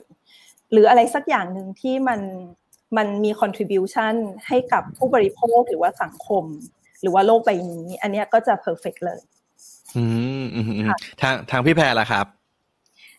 [0.73, 2.21] หรืออะไรสักอย่างหนึ่งที่มัน
[2.97, 4.15] มันมี contribution
[4.49, 6.45] ให้กับผู้บริโภคหรือว่าสังคม
[7.01, 9.21] หรือว่าโลกใบนี้ อันเนี้ยก็จะ perfect เลย
[9.97, 10.05] อื
[10.43, 10.89] มอืมอืม
[11.21, 12.27] ทางทางพี่แพรล่ะครับ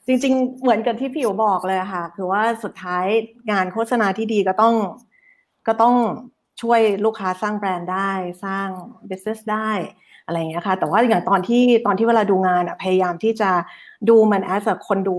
[0.07, 3.05] จริง ๆ เหมือนกับที่พี่อิ๋วบอกเลยค่ะ คือว่าสุดท้าย
[3.51, 4.75] งานโฆษณาที่ดีก็ต้อง
[5.67, 5.95] ก็ต้อง
[6.61, 8.11] ช่วยลูกค้าสร้างแบรนด์ได้
[8.45, 8.67] สร้าง
[9.09, 9.69] business ได้
[10.25, 13.51] อะไรอย่างเงี้ยค่ะ แต่ว่าอย่างตอนที่ตอนที่เวลาดูงานพยายามที่จะ
[14.09, 15.17] ดูมันแอสคนดู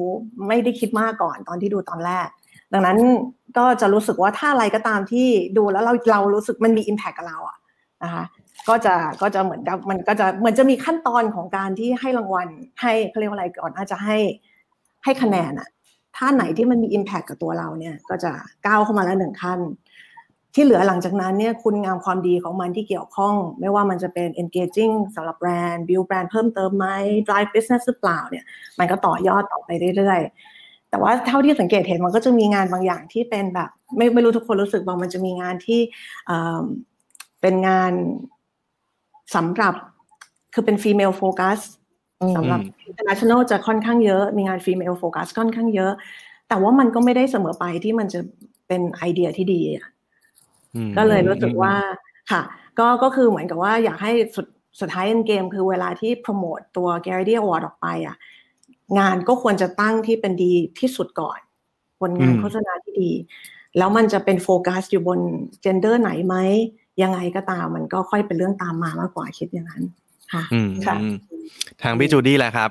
[0.48, 2.28] ไม่ได้คิดมากก่อนตอนที่ดูตอนแรก
[2.72, 2.98] ดังนั้น
[3.58, 7.56] ก็จะรู้สึกว่าถ้าอะไรก็ตามที่ดูแล้วเราเรารู้สึกมันมี impact กับเราอะ
[8.04, 8.24] นะคะ
[8.68, 12.48] ก็จะก็จะเหมือนกับมันก็จะเหมือนจะมีขั้นตอนของการที่ให้รางวัล
[12.80, 14.16] ให้เขาเรียกว่าอะไรก่อนอาจจะให้
[15.04, 15.68] ให้คะแนนอะ
[16.16, 18.32] ถ้าไหนที่มันมี Impact กับตัวเราเนี่ยก็จะ
[18.66, 19.60] ก้าวเข้ามาแล้วหนึ่งขั้น
[20.54, 26.86] ที่เหลือหลังจากนั้นเนี่ยคุณงามความดีของมันที่เกี่ยวข้อง ไม่ว่ามันจะเป็น engaging สำหรับแบรนด์ build แบรนด์เพิ่มเติมไหม
[27.28, 28.44] drive business หรือเปล่าเนี่ย
[28.78, 35.80] มันก็ต่อยอดต่อไปเรื่อยๆ แต่ว่าเท่าที่สังเกตเห็นมันก็จะมีงานบางอย่างที่เป็นแบบ ไม่ไม่รู้ทุกคนรู้สึกว่ามันจะมีงานที่
[36.26, 36.62] เอ่อ
[37.40, 37.92] เป็นงาน
[39.34, 39.74] สำหรับ
[40.54, 41.58] คือเป็น female focus
[42.36, 45.92] สำหรับ international จะค่อนข้างเยอะ มีงาน female focus ค่อนข้างเยอะ
[46.48, 48.20] แต่ว่ามันก็ไม่ได้เสมอไปที่มันจะ
[48.68, 49.86] เป็นไอเดียที่ดีอะ
[50.74, 51.74] อืมก็เลยรู้สึกว่า
[52.30, 52.42] ค่ะ
[52.78, 54.46] ก็ก็คือเหมือนกับว่าอยากให้สุด
[54.80, 58.16] สุดท้ายเกมคือเวลาที่โปรโมตตัว g a r r y Award ออกไปอะ
[58.98, 61.38] งานก็ควรจะตั้งที่เป็นดีที่สุดก่อน
[62.00, 63.10] บนงานอืมโฆษณาที่ดี
[63.78, 65.20] แล้วมันจะเป็นโฟกัสอยู่บน
[65.60, 66.36] เจนเดอร์ไหนไหม
[67.02, 69.82] ยังไงก็ตามมันก็ค่อยเป็นเรื่องตามมามากกว่าคิดอย่างนั้น
[70.32, 71.33] ค่ะอืมค่ะอืม
[71.82, 72.70] ทางพี่จูดี้แหละครับ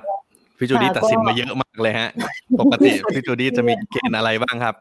[0.57, 2.09] พี่จูดี้ค่ะตัดสินก็มาเยอะมากเลยฮะ
[2.59, 4.75] ปกติพี่จูดี้จะมีเกณฑ์อะไรบ้างครับ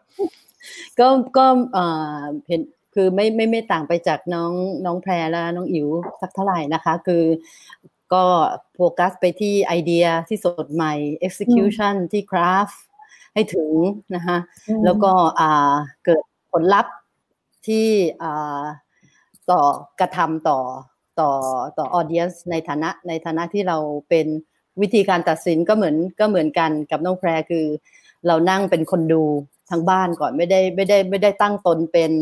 [0.98, 1.84] ก็ก็เอ่
[2.16, 2.60] อเห็น
[2.94, 4.52] คือไม่ไม่ไม่ต่างไปจากน้อง
[4.84, 5.88] น้องแพรและน้องอิ๋ว
[6.20, 7.24] สักเท่าไหร่นะคะ คือ
[8.12, 8.24] ก็
[8.74, 10.94] โฟกัสไปที่ไอเดียที่สดใหม่
[11.26, 12.76] execution ที่ craft
[13.34, 13.70] ให้ถึง
[14.14, 14.36] นะคะ
[14.84, 15.74] แล้วก็อ่า
[16.04, 16.94] เกิดผลลัพธ์
[17.66, 17.86] ที่
[18.22, 18.62] อ่า
[19.50, 19.60] ต่อ
[20.00, 20.58] กระทำต่อ
[21.20, 21.30] ต่อ
[21.78, 24.26] ต่อ audience ในฐานะในฐานะที่เราเป็น
[24.80, 27.66] วิธีการตัดสินก็เหมือนก็เหมือนกันกับน้องแพรคือ
[28.26, 29.22] เรานั่งเป็นคนดู
[29.70, 32.12] ทางบ้านก่อนไม่ได้ไม่ได้ไม่ได้ตั้งตนเป็น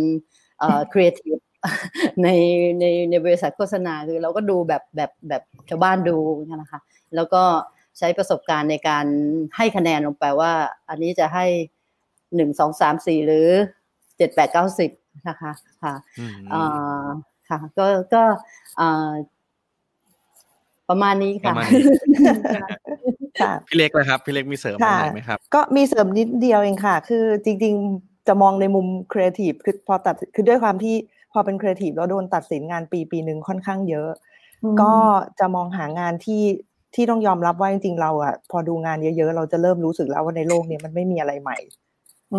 [0.59, 1.37] เอ่อครีเอทีฟ
[2.22, 2.29] ใน
[2.81, 6.16] ในในบริษัทโฆษณาคือเราก็ดูแบบแบบแบบชาวบ้านดู
[6.61, 6.81] นะคะ
[7.14, 7.42] แล้วก็
[7.98, 9.07] ใช้ประสบการณ์ในการ
[9.57, 10.53] ให้คะแนนลงไปว่า
[10.88, 11.46] อันนี้จะให้
[12.37, 13.48] หนึ่งสองสามสี่หรือ
[14.16, 14.90] เจ็ดแปดเก้าสิบ
[15.29, 17.07] นะคะค่ะอืมอ่า
[17.51, 18.23] ค่ะ ก็ก็
[18.81, 19.11] อ่า
[20.89, 21.85] ประมาณนี้ประค่ะมาณนี้
[23.43, 30.95] ค่ะพี่เล็กนะครับ พี่เล็กมีเสริมอะไรไหมครับ ก็มีเสริมนิดเดียวเองค่ะ คือจริง ๆ จะมองในมุมครีเอทีฟคือพอตัดคือด้วยความที่
[31.33, 34.11] พอเป็นครีเอทีฟแล้วโดนตัดสินงานปีปีหนึ่งค่อนข้างเยอะ
[34.81, 34.95] ก็
[35.41, 36.43] จะมองหางานที่
[36.95, 41.59] ที่ต้องยอมรับว่าจริงๆเราอะพอดูงานเยอะๆ เราจะเริ่มรู้สึกแล้วว่าในโลกเนี้มันไม่มีอะไรใหม่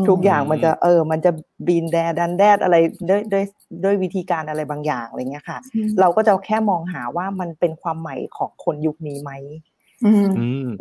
[0.09, 1.31] ทุกอย่างมันจะเออ มันจะ
[1.67, 2.75] been there done that อะไร
[3.09, 3.43] ด้วยด้วย
[3.83, 5.57] ด้วยวิธีการอะไรบางอย่างอะไรเงี้ยค่ะ
[5.99, 9.33] เราก็จะแค่มองหาว่ามันเป็นความใหม่ของคนยุคนี้ไหม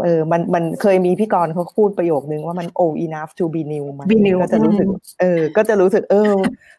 [0.03, 4.07] เออ มันมันเคยมีพี่กรณ์เขาพูดประโยคนึงว่ามัน old enough to be new มัน
[4.43, 4.87] ก็จะรู้สึก
[5.21, 6.33] เออ ก็จะรู้สึกเออ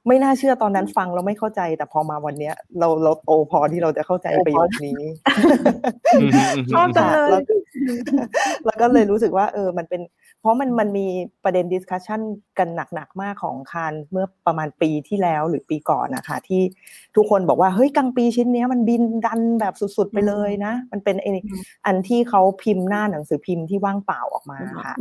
[0.08, 5.02] ไม่น่าเชื่อตอนนั้นฟังเราไม่เข้าใจ แต่พอมาวันเนี้ย เราเราโตพอที่เราจะเข้าใจประโยคนี้
[6.74, 7.30] ชอบจังเลย
[8.66, 10.02] แล้วก็เลยรู้สึกว่า เออ มันเป็น
[10.42, 11.08] เพราะมันมันมี
[11.44, 12.22] ประเด็น discussion
[12.58, 16.62] กันหนักๆมากของคานส์เมื่อประมาณปีที่แล้วหรือปีก่อนนะคะที่
[17.16, 21.16] ทุกคนบอกว่าเฮ้ยกรังด์ปรีซ์ชิ้นนี้มัน been done แบบสุดๆไปเลยนะ มันเป็น
[21.86, 24.94] อันที่เขาพิมพ์หน้าหนังสือพิมพ์ที่ว่างเปล่าออกมาค่ะ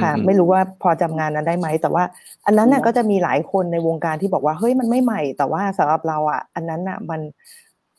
[0.00, 2.04] ค่ะ ไม่รู้ว่าพอจำงานนั้นได้ไหมแต่ว่า
[2.46, 7.20] อันนั้นน่ะก็จะมีหลายคนในวงการที่บอกว่าเฮ้ยมันไม่ใหม่ แต่ว่าสำหรับเราอะ อันนั้นอะมัน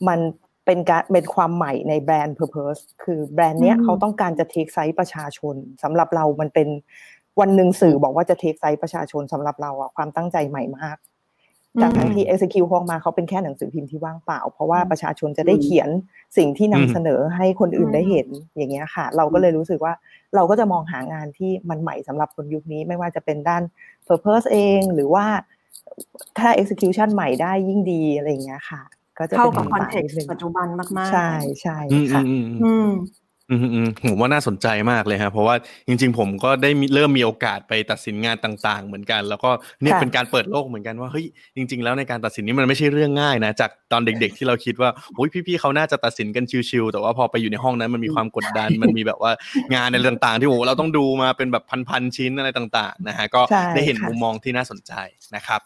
[0.08, 0.18] มัน
[0.66, 6.68] เป็นการเป็นความใหม่ในแบรนด์ Purpose คือแบรนด์เนี้ยเขาต้องการจะ take side ประชาชนสำหรับเรามันเป็น
[7.40, 10.96] วันหนึ่งสื่อบอกว่าจะ take side ประชาชนสำหรับเราอะความตั้งใจใหม่มาก
[11.82, 15.88] จากทั้งที่ execute ออกมาเขาเป็นแค่หนังสือพิมพ์ที่ว่างเปล่า เพราะว่าประชาชนจะได้เขียน
[16.36, 19.94] สิ่งที่นำเสนอให้คนอื่นได้เห็นอย่างเงี้ยค่ะ เราก็เลยรู้สึกว่า
[20.34, 23.62] เราก็จะมองหางานที่มันใหม่สำหรับคนยุคนี้ไม่ว่าจะเป็นด้าน
[24.08, 25.26] purpose เองหรือว่า
[26.38, 28.82] ถ้า execution ใหม่ได้ยิ่งดีอะไรเงี้ยค่ะ
[29.18, 31.28] ก็จะเข้ากับคอนเทกต์ปัจจุบันมากๆ ใช่
[31.62, 31.78] ใช่
[32.14, 32.44] ค่ะอืม
[33.50, 35.54] อืมอืมผมว่าน่าสนใจมากเลยครับเพราะว่า
[35.88, 39.50] จริง ๆ ผมก็ได้เริ่มมีโอกาสไปตัดสินงานต่าง ๆ เหมือนกัน แล้วก็
[39.82, 41.26] เนี่ยเป็นการเปิดโลกเหมือนกันว่าเฮ้ย
[41.56, 49.32] จริง ๆ แล้วในการตัดสินนี้มันไม่ใช่เรื่องง่ายนะจากตอนเด็ก ๆ ที่เราคิดว่าโอ้ยพี่ๆเขาน่าจะตัดสินกันชิวๆแต่ว่าพอไปอยู่ในห้องนั้นมันมีความกดดันมันมีแบบว่า
[49.74, 53.42] งานในต่างๆ ที่โอ้เราต้องดูมาเป็นแบบพันๆชิ้นอะไรต่าง ๆ นะฮะก็
[53.74, 54.92] ได้เห็นมุมมองที่น่าสนใจ
[55.36, 55.60] นะครับ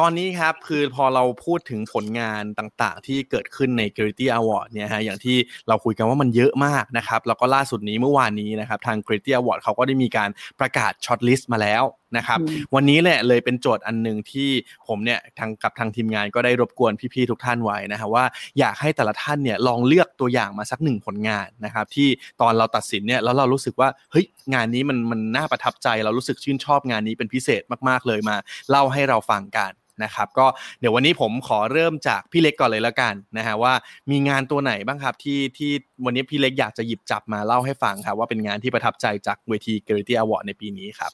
[0.00, 5.36] ตอนนี้ครับคือพอเราพูดถึงผลงานต่างๆ ที่เกิดขึ้นใน g r a t y Award เนี่ยฮะอย่างที่
[5.68, 10.30] เราคุยกันว่ามันเยอะมากนะครับแล้วก็ล่าสุดนี้เมื่อวานนี้นะครับทาง g r a t y Award เขาก็ได้มีการ
[10.60, 11.84] ประกาศ shortlist มาแล้ว
[12.16, 12.38] นะครับ
[12.74, 14.48] วันนี้แหละเลยเป็นโจทย์อันหนึ่งที่
[14.88, 18.24] ผมเนี่ยทางกับทางทีมงานก็ได้รบกวนพี่ๆทุกท่านไว้นะฮะว่า
[18.58, 22.08] อยากให้แต่ละท่านเนี่ยลองเลือกตัวอย่างมาสักหนึ่งผลงานนะครับที่
[22.40, 28.36] ตอนเราตัดสินเนี่ยแล้วเรารู้สึกว่าเฮ้ยงานนี้มันมันน่าประทับใจ เรารู้สึกชื่นชอบงานนี้เป็นพิเศษมากๆเลยมา
[28.70, 29.72] เล่าให้เราฟังกัน
[30.04, 30.46] นะครับก็
[30.80, 33.72] เดี๋ยววันนี้ผมขอเริ่มจากพี่เล็กก่อนเลยแล้วกันนะฮะว่า
[34.10, 35.70] มีงานตัวไหนบ้างครับที่ที่
[36.04, 41.12] วันนี้พี่เล็กอยากจะหยิบจับมาเล่าให้ฟังครับว่าเป็นงานที่ประทับใจจากเวที g r a t y Award ในปีนี้ครับ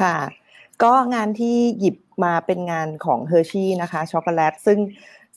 [0.00, 0.16] ค่ะ
[0.82, 4.78] ก็งานที่หยิบมาเป็นงานของ Hershey นะคะช็อกโกแลตซึ่ง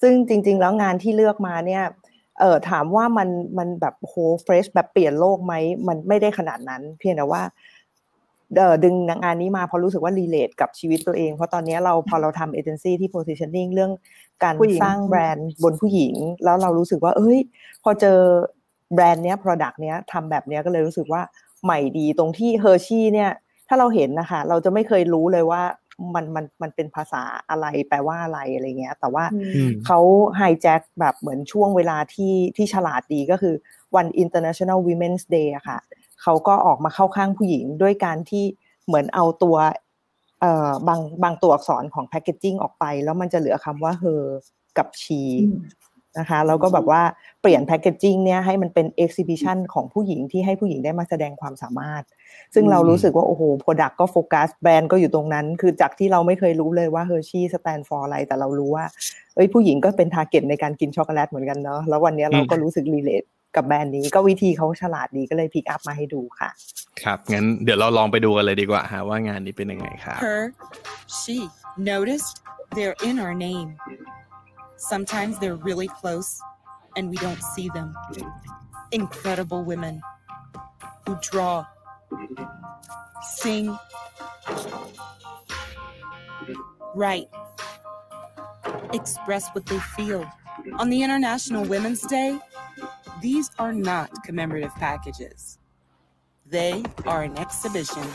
[0.02, 1.84] ซึ่งจริง ๆ แล้วงานที่เลือกมาเนี่ย
[2.40, 5.54] เออถามว่ามันมันแบบโห fresh แบบเปลี่ยนโลกไหม
[5.88, 7.42] มันไม่ได้ขนาดนั้น เพียงแต่ว่า
[8.84, 13.92] ดึงงานนี้มาเพราะรู้สึกว่า relate กับชีวิตตัวเอง เพราะตอนนี้เราพอเราทำเอเจนซี่ที่ positioning เรื่อง
[14.44, 17.40] การสร้างแบรนด์บนผู้หญิง แล้วเรารู้สึกว่า เอ้ย
[17.84, 18.20] พอเจอ
[18.94, 21.22] แบรนด์เนี้ย product เนี้ยทำแบบเนี้ยก็เลยรู้สึกว่า
[21.64, 23.32] ใหม่ดีตรงที่เฮอร์ชี่เนี่ย
[23.68, 25.64] ถ้าเราเห็นนะคะ เราจะไม่เคยรู้เลยว่า
[26.16, 29.26] มันมันมันเป็นภาษาอะไรแปลว่าอะไรอะไรเงี้ย แต่ว่า
[29.86, 30.00] เขา
[30.38, 33.56] ไฮแจ็คแบบเหมือนช่วงเวลาที่ที่ฉลาดดีก็คือ
[33.96, 35.80] วัน International Women's Day อะค่ะ
[36.22, 38.44] เขาก็ออกมาเข้าข้างผู้หญิงด้วยการที่
[38.86, 39.58] เหมือนเอาตัว
[40.42, 44.24] เอ่อบางบางตัวอักษรของ packaging ออกไป แล้วมันจะเหลือคำว่า her
[44.78, 45.22] กับ she
[46.20, 47.02] นะคะแล้วก็แบบว่า
[47.42, 52.04] เปลี่ยน packaging เนี่ยให้มันเป็น exhibition ของผู้หญิงที่ให้ผู้หญิงได้มาแสดงความสามารถ
[52.54, 58.86] ซึ่งเรารู้สึกว่า โอ้โห product ก็โฟกัสแบรนด์ก็อยู่ตรงนั้น คือจากที่เราไม่เคยรู้เลยว่า Hershey stand for อะไร แต่เรารู้ว่า
[59.36, 63.24] เอ้ยผู้หญิงก็เป็น target ในการกินช็อกโกแลตเหมือนกันเนาะแล้ววันนี้เราก็รู้สึก relate
[63.58, 66.50] กับแบรนด์นี้ก็วิธีเขาฉลาดดีก็เลย pick up มาให้ดูค่ะ
[67.04, 70.42] ครับงั้นเดี๋ยวเราลองไปดูกันเลยดีกว่าฮะว่างานนี้เป็นยังไงครับ Her
[71.20, 71.38] she
[71.94, 72.34] noticed
[72.76, 73.70] they're in our name
[74.92, 76.30] sometimes they're really close
[76.98, 77.90] and we don't see them
[79.00, 79.96] incredible women
[81.04, 81.56] who draw
[83.40, 83.66] sing
[87.02, 87.30] write
[89.00, 90.24] express what they feel
[90.82, 92.30] on the International Women's Day
[93.21, 95.59] These are not commemorative packages.
[96.51, 98.07] They are an exhibition.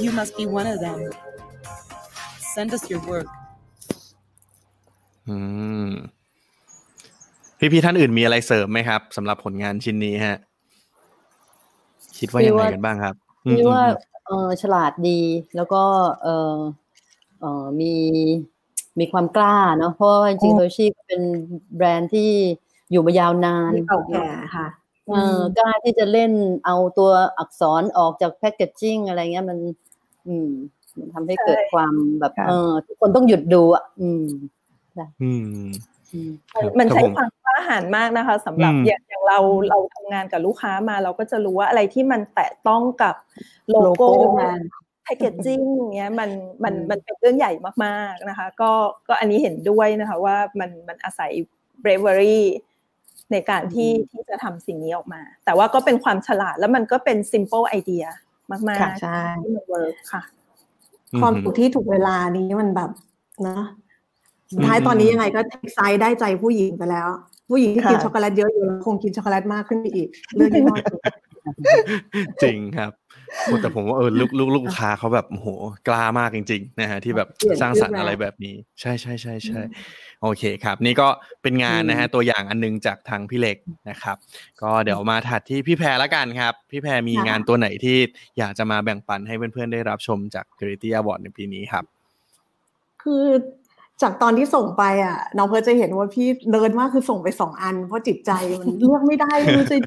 [0.00, 0.98] You must be one of them.
[2.54, 3.28] Send us your work.
[5.28, 5.36] อื
[5.88, 5.90] ม
[7.58, 10.38] พี่ๆท่านอื่นมีอะไรเสริมไหมครับสำหรับผลงานชิ้นนี้ฮะ
[12.18, 13.14] คิดว่ายังไงกันบ้างครับ
[13.58, 13.82] พี่ว่า
[14.27, 15.21] เออฉลาดดี
[15.55, 15.83] แล้วก็
[16.23, 16.57] เออ
[17.39, 17.93] เออมี
[18.99, 21.21] มีความกล้าเนาะเพราะว่าจริงๆโฮชิเป็น
[21.75, 22.31] แบรนด์ที่
[22.91, 24.67] อยู่มายาวนานเก่าแก่ค่ะ
[25.07, 26.31] เออกล้าที่จะเล่น
[26.65, 29.57] เอาตัวอักษรออกจากแพคเกจจิ้งอะไรเงี้ยมัน
[30.27, 30.49] อืม
[30.99, 34.25] มันทำให้เกิดความแบบ เออทุกคนต้องหยุดดูอะ อืม
[35.21, 35.45] อืม
[36.13, 39.39] อืมครับมันครับใช้ผมความ กล้าหาญมากนะคะสำหรับอืมอย่างอย่างเรา
[39.69, 43.15] เราทำงานกับลูกค้ามาเราก็จะรู้ว่าอะไรที่มันแตะต้องกับ
[43.69, 44.69] โลโลโก้โก้แบรนด์
[45.03, 45.59] packaging
[45.95, 46.29] เงี้ยมัน
[46.63, 47.51] มันอืมมันเป็นเรื่องใหญ่
[47.85, 48.71] มากๆนะคะ ก็
[49.07, 51.31] ก็อันนี้เห็นด้วยนะคะว่ามันมันอาศัย
[51.83, 52.39] bravery
[53.31, 58.07] ในการที่ที่จะทำสิ่งนี้ออกมา แต่ว่าก็เป็นความฉลาดแล้วมันก็เป็น simple idea
[58.69, 60.21] มากค่ะใช่ๆที่มัน work ค่ะ
[61.21, 62.89] ความถูกที่ถูกเวลานี้มันแบบ
[63.47, 63.59] นะ
[64.53, 67.09] สุดท้ายตอนนี้ยังไงก็เทคไซด์ได้ใจผู้หญิงไปแล้ว
[67.49, 71.01] ผู้หญิงที่กินค่ะช็อกโกแลตเยอะอยู่แล้วคงกินช็อกโกแลตมากขึ้นไปอีกเรื่องยี่ห้ออื่น
[72.43, 72.91] จริงครับ
[73.45, 75.47] โอ้แต่ผมว่าเออลูกลูกลูกค้าเขาแบบโอ้โห
[75.87, 79.61] กล้ามากจริง ๆ นะฮะที่แบบเปลี่ยนสร้างสรรค์ชื่อแบรนด์อะไรแบบนี้ ใช่ใช่ใช่ใช่
[80.21, 81.07] โอเคครับ นี่ก็
[81.43, 83.57] เป็นงานนะฮะตัวอย่างอันนึงจากทางพี่เล็ก
[83.89, 84.17] นะครับ
[84.61, 87.97] ก็เดี๋ยวมาถัดที่พี่แพรละกันครับ พี่แพรมีงานตัวไหนที่
[88.37, 91.83] อยากจะมาแบ่งปันให้เพื่อนๆได้รับชมจาก Creative Award ในปีนี้ครับ
[93.03, 93.25] คือ
[94.01, 99.77] จากตอนที่ส่งไปอะน้องเพิร์ทจะเห็นว่าพี่เนิร์ดมากคือส่งไปสองอัน เพราะจิตใจมันเลือกไม่ได้ไม่รู้จะ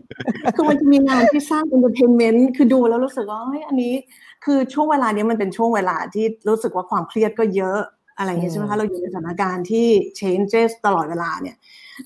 [0.55, 3.93] คือมันจะมีงานที่สร้าง entertainment คือดูแล้วรู้สึกว่าเฮ้ยอันนี้
[4.45, 7.81] คือช่วงเวลานี้มันเป็นช่วงเวลาที่รู้สึกว่าความเครียดก็เยอะ
[8.19, 9.87] อะไรอย่างเงี้ยใช่ไหมคะเราอยู่ในสถานการณ์ที่
[10.19, 11.57] changes ตลอดเวลาเนี่ย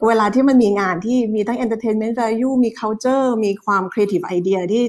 [0.06, 4.84] เวลาที่มันมีงานที่มีทั้ง entertainment value มี culture มีความ creative idea ที่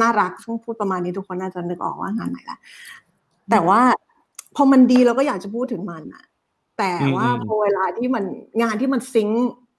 [0.00, 2.58] น่ารักซึ่งพูดประมาณนี้ทุกคนน่าจะนึกออกว่างานไหนละ
[3.50, 3.80] แต่ว่า
[4.56, 6.24] พอมันดีเราก็อยากจะพูดถึงมันอะ
[6.78, 8.24] แต่ว่าอืมพอเวลาที่มัน
[8.62, 9.28] งานที่มัน sink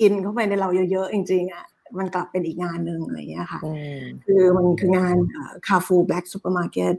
[0.02, 1.66] in เข้าไปในเราเยอะๆจริงๆอะ
[1.98, 5.16] มันกลับเป็นอีกงานหนึ่งอะไรอย่างเงี้ยค่ะอืมคือมันคืองาน
[5.68, 6.96] Carrefour Black Supermarket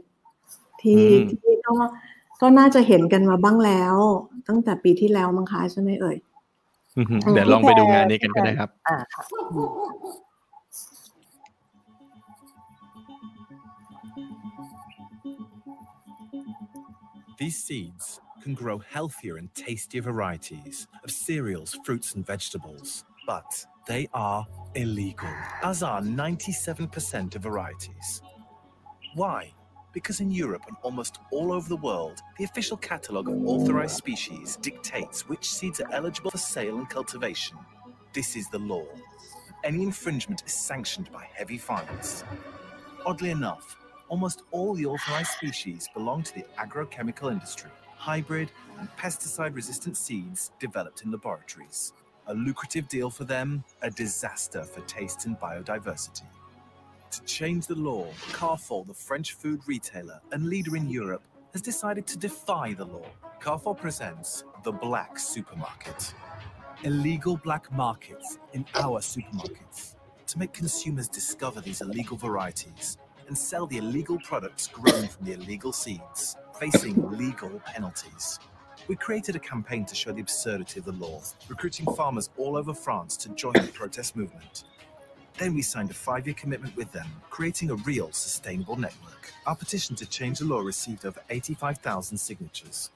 [0.81, 1.75] ที่อืมที่ก็
[2.41, 3.95] ก็น่าจะเห็นกันมาบ้างแล้ว
[4.47, 6.17] ตั้งแต่ปีที่แล้วมั้งคะใช่ไหมเอ่ย
[6.97, 9.23] อือหือเดี๋ยวลองไปดูงานนี้กันก็ได้ครับอ่าค่ะ
[17.39, 18.07] These seeds
[18.41, 24.45] can grow healthier and tastier varieties of cereals, fruits, and vegetables, but they are
[24.75, 25.29] illegal,
[25.63, 28.21] as are 97% of varieties.
[29.15, 29.53] Why?
[29.93, 34.57] Because in Europe and almost all over the world, the official catalogue of authorized species
[34.57, 37.57] dictates which seeds are eligible for sale and cultivation.
[38.13, 38.85] This is the law.
[39.63, 42.23] Any infringement is sanctioned by heavy fines.
[43.05, 43.75] Oddly enough,
[44.09, 47.71] almost all the authorized species belong to the agrochemical industry,
[48.07, 51.91] hybrid and pesticide resistant seeds developed in laboratories.
[52.27, 56.23] A lucrative deal for them, a disaster for taste and biodiversity.
[57.11, 62.07] To change the law, Carrefour, the French food retailer and leader in Europe, has decided
[62.07, 63.09] to defy the law.
[63.41, 66.13] Carrefour presents the Black Supermarket.
[66.83, 69.95] Illegal black markets in our supermarkets
[70.27, 75.33] to make consumers discover these illegal varieties and sell the illegal products grown from the
[75.33, 78.39] illegal seeds, facing legal penalties.
[78.87, 82.73] We created a campaign to show the absurdity of the law, recruiting farmers all over
[82.73, 84.63] France to join the protest movement.
[85.37, 89.31] Then we signed a five year commitment with them, creating a real sustainable network.
[89.45, 92.89] Our petition to change the law received over 85,000 signatures.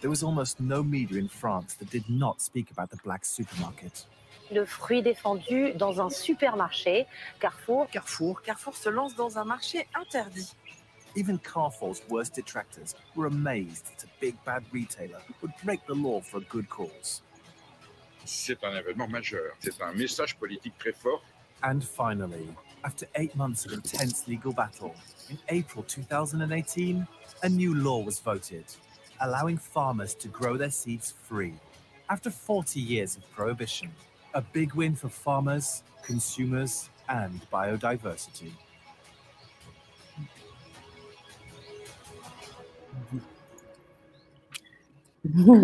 [0.00, 4.06] There was almost no media in France that did not speak about the black supermarket.
[4.50, 7.06] le fruit défendu dans un supermarché.
[7.40, 7.88] Carrefour.
[7.90, 10.54] Carrefour, Carrefour se lance dans un marché interdit.
[11.18, 16.20] Even Carrefour's worst detractors were amazed that a big bad retailer would break the law
[16.20, 17.22] for a good cause.
[18.24, 19.56] C'est un événement majeur.
[19.58, 21.20] C'est un message politique très fort.
[21.64, 22.46] And finally,
[22.84, 24.94] after eight months of intense legal battle,
[25.28, 27.04] in April 2018,
[27.42, 28.66] a new law was voted,
[29.20, 31.54] allowing farmers to grow their seeds free.
[32.10, 33.90] After 40 years of prohibition,
[34.34, 38.52] a big win for farmers, consumers, and biodiversity.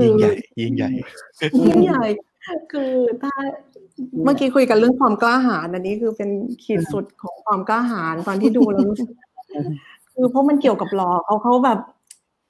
[0.03, 0.91] ยิ่งใหญ่ ยิ่งใหญ่
[1.67, 2.05] ยิ่งใหญ่
[2.73, 2.91] คือ
[3.23, 3.33] ถ้า
[4.25, 6.31] เมื่อกี้คุยกันเรื่องความกล้าหาญอันนี้คือเป็น
[6.65, 9.09] ขีดสุดของความกล้าหาญตอนที่ดูแล้วรู้สึก
[10.15, 11.79] คือเพราะมันเกี่ยวกับลอเขาเขาแบบ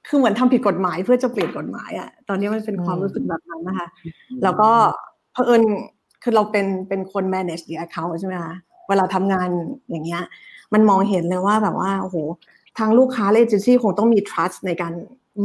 [0.07, 3.87] คือเหมือนทำผิดกฎหมายเพื่อจะเปลี่ยนกฎหมายอะ ตอนนี้มันเป็นความรู้สึกแบบนั้นนะคะ
[4.43, 4.69] แล้วก็
[5.33, 5.63] เผอิญ
[6.23, 8.53] คือเราเป็นเป็นคน manage the account ใช่ไหมคะ
[8.89, 9.49] เวลาทำงาน
[9.89, 10.23] อย่างเงี้ย
[10.73, 12.17] มันมองเห็นเลยว่าแบบว่าโอ้โห
[12.77, 14.93] ทางลูกค้าเลเจนซี่คงต้องมี trust ในการ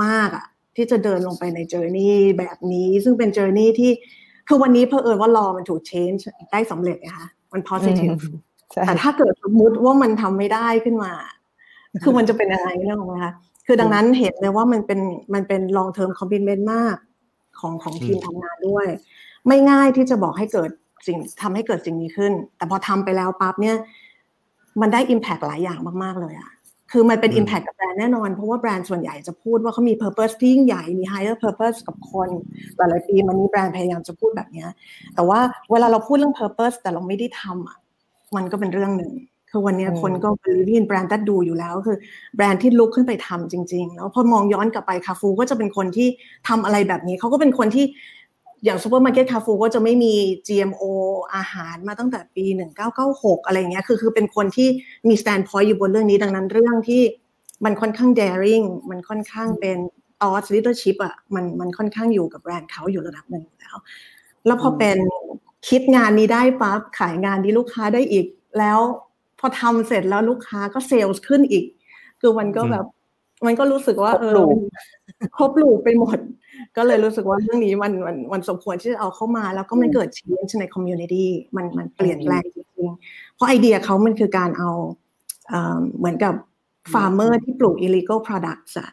[0.05, 3.93] มากอะที่จะเดินลงไปใน journey แบบนี้ ซึ่งเป็น journey ที่
[4.49, 6.21] คือวันนี้เผอิญว่า รอมันถูก change
[6.53, 8.21] ได้สำเร็จนะคะมัน positive
[8.73, 11.13] ใช่แต่ถ้าเกิดสมมติว่ามันทำไม่ได้ขึ้นมา
[12.03, 13.35] คือมันจะเป็นยังไงเรื่องของนะคะ
[13.67, 15.01] คือดังนั้นเห็นเลยว่ามันเป็น
[15.35, 16.97] มันเป็น long term commitment มาก
[17.61, 18.87] ของของทีมทำงานด้วย
[19.47, 20.71] ไม่ง่ายที่จะบอกให้เกิด
[21.07, 23.77] สิ่งทำให้เกิดสิ่งนี้ขึ้น แต่พอทำไปแล้วปั๊บเนี่ย
[24.81, 26.51] มันได้ impact หลายอย่างมาก ๆ เลยอะ
[26.93, 32.29] คือมันเป็นอืม impact กับแบรนด์แน่นอน เพราะว่าแบรนด์ส่วนใหญ่จะพูดว่าเขามี purpose ที่ยิ่งใหญ่ มี higher purpose กับคน
[32.77, 34.69] หลายๆปีมันนี้แบรนด์พยายามจะพูดแบบเนี้ย
[35.15, 37.79] แต่ว่าเวลาเราพูดเรื่อง purpose แต่เราไม่ได้ทำอะ
[38.37, 39.13] มันก็เป็นเรื่องหนึ่ง
[39.51, 41.97] คือวันเนี้ยอืมคนก็ believe in brand that do อยู่แล้ว คือ
[42.37, 46.09] แบรนด์ที่ลุกขึ้นไปทำจริง ๆ แล้วพอมองย้อนกลับไปคาฟูก็จะเป็นคนที่
[46.49, 47.85] ทำอะไรแบบนี้เขาก็เป็นคนที่
[48.65, 50.15] อย่างซูเปอร์มาร์เก็ตคาฟูก็จะไม่มี
[50.47, 50.83] GMO
[51.35, 52.45] อาหารมาตั้งแต่ปี
[52.97, 54.69] 1996 อะไรอย่างเงี้ย คือคือเป็นคนที่
[55.09, 57.03] มี standpoint อยู่บนเรื่องนี้ ดังนั้นเรื่องที่
[57.65, 59.79] มันค่อนข้าง daring มันค่อนข้างเป็น
[60.21, 63.77] thought leadership อะ มันมันค่อนข้างอยู่กับแบรนด์เขาอยู่ระดับหนึ่งอยู่แล้ว
[64.47, 64.99] แล้วพอเป็น
[65.69, 68.27] คิดงานนี้ได้ปั๊บขายงานนี้ลูกค้าได้อีก
[68.59, 68.79] แล้ว
[69.39, 71.65] พอทำเสร็จแล้วลูกค้าก็เซลล์ขึ้นอีก
[72.21, 72.85] คือมันก็แบบ
[73.47, 74.59] มันก็รู้สึกว่าครบเออลูป
[75.37, 76.19] ครบลูปไปหมด
[76.77, 84.71] ก็เลยรู้สึกว่าเรื่องนี้มันมันมันสมควรที่จะเอาเข้ามา แล้วก็มันเกิด change ใน community มันมันเปลี่ยนแปลงจริงๆ เพราะไอเดียเขามันคือการเอา
[85.99, 86.35] เหมือนกับ
[86.93, 88.91] farmer ที่ปลูก illegal products อะ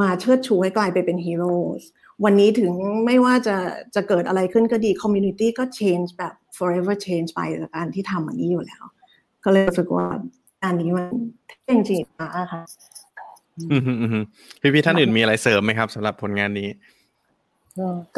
[0.00, 1.82] มาเชิดชูให้กลายไปเป็น heroes
[2.24, 2.72] วันนี้ถึง
[3.06, 3.56] ไม่ว่าจะ
[3.94, 8.84] จะเกิดอะไรขึ้นก็ดี community ก็ change แบบ forever change ไปจากการที่ทำอันนี้อยู่แล้ว
[9.44, 10.06] ก็เลยรู้สึกว่า
[10.64, 11.06] อันนี้มัน
[11.64, 12.62] เท่จริงๆอะค่ะ
[13.72, 14.20] อืมฮึอืมฮึ
[14.60, 16.68] พี่พี่ท่านอื่นมีอะไรเสริมไหมครับสำหรับผลงานนี้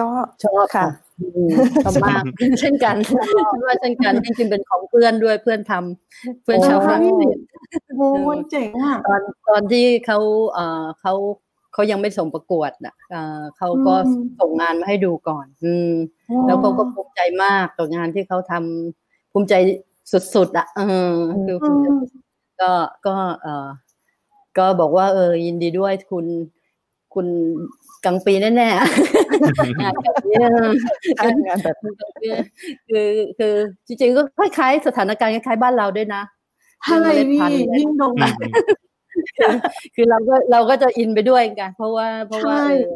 [0.00, 0.08] ก็
[0.42, 0.88] ชอบค่ะ
[1.20, 1.50] อืม
[1.84, 2.22] ชอบมาก
[2.60, 2.96] เช่นกัน
[3.64, 7.36] ว่าเช่นกันจริงๆเป็นของเพื่อนด้วยเพื่อนทำเพื่อนชาวฝรั่งเศส
[7.96, 10.18] โอ้ยเจ๋งอะตอนตอนที่เขา
[10.52, 11.14] เอ่อเขา
[11.72, 15.92] เขายังไม่ส่งประกวดน่ะเอ่อเขาก็อืมส่งงานมาให้ดูก่อน อืม
[16.30, 19.54] อ๋อแล้วเขาก็ภูมิใจมากกับงานที่เขาทำภูมิใจ
[20.34, 20.80] สุดๆอะเอ
[21.12, 21.86] อคือภูมิใจ
[22.60, 22.70] ก็
[23.06, 23.68] ก็เอ่อ
[24.58, 26.26] ก็บอกว่าเออยินดีด้วยคุณ
[27.14, 27.26] คุณ
[28.04, 30.36] กลางปีแน่ๆงานแบบนี้
[31.16, 31.76] ใช่งานแบบ
[32.90, 33.54] คือคือ
[33.86, 36.22] จริงๆก็คล้ายๆ สถานการณ์คล้ายๆบ้านเราด้วยนะ
[36.84, 38.14] ใช่เรื่องเมล็ดพี่พันธุ์ยิ่งโดน
[39.38, 39.52] คือ
[39.94, 42.90] คือเราก็เราก็จะอินไปด้วยกัน เพราะว่าเพราะว่าใช่เอ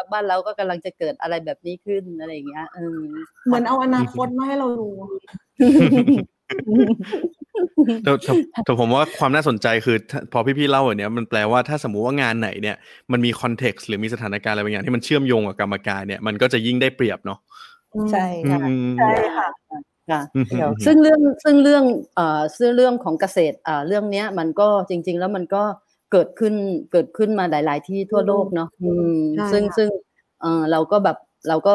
[0.00, 3.00] อบ้านเราก็กำลังจะเกิดอะไรแบบนี้ขึ้นอะไรอย่างเงี้ยเออ
[3.46, 4.88] เหมือนเอาอนาคตมาให้เราดู
[8.04, 8.32] แต่แต่
[8.64, 12.76] แต่ผมว่าความน่าสนใจคือถ้าพอพี่ๆเล่าอย่างเนี้ยมันแปลว่าถ้าสมมุติว่างานไหนเนี่ย
[13.12, 17.38] มันมีคอนเท็กซ์หรือมีสถานการณ์อะไรบางอย่างที่มันเชื่อมโยงกับกรรมการเนี่ยมันก็จะยิ่งได้เปรียบเนาะ
[18.12, 19.48] ใช่ค่ะอืมใช่ค่ะ
[20.10, 21.84] ค่ะอืมเดี๋ยวซึ่งเรื่องซึ่งเรื่อง
[22.14, 25.62] เอ่อซึ่งเรื่องของเกษตรอ่าเรื่องเนี้ยมันก็จริง ๆ แล้วมันก็
[26.12, 26.54] เกิดขึ้น
[26.92, 29.88] เกิดขึ้นมาหลาย ๆ ที่ทั่วโลกเนาะอืมใช่ซึ่งค่ะซึ่ง
[30.40, 31.16] เออเราก็แบบ
[31.48, 31.72] เราก็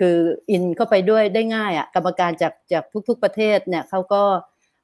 [0.00, 0.16] คือ
[0.50, 4.22] อินเข้าไปด้วยได้ง่ายอะกรรมการจากจากทุก ๆประเทศเนี่ยเขาก็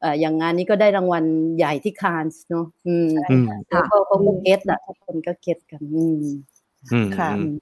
[0.01, 1.25] เอ่ออย่างงานนี้ก็ได้รางวัล
[1.57, 6.25] ใหญ่ที่คานส์เนาะอืมอืมเขาก็เขาก็เก็ตอะทุกคนก็เก็ตกันอืม
[6.93, 7.53] อืมค่ะอืม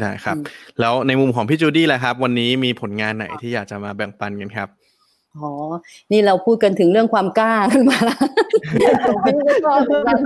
[0.00, 0.36] ได้ครับ
[0.80, 4.68] แล้วในมุมของพี่จูดี้แหละครับ วันนี้มีผลงานไหนที่อยากจะมาแบ่งปันกันครับ
[5.40, 5.50] อ๋อ
[6.12, 8.00] นี่เราพูดกันถึงเรื่องความกล้าขึ้นมา
[9.24, 10.18] พี่ก็ชอบเหมือนกัน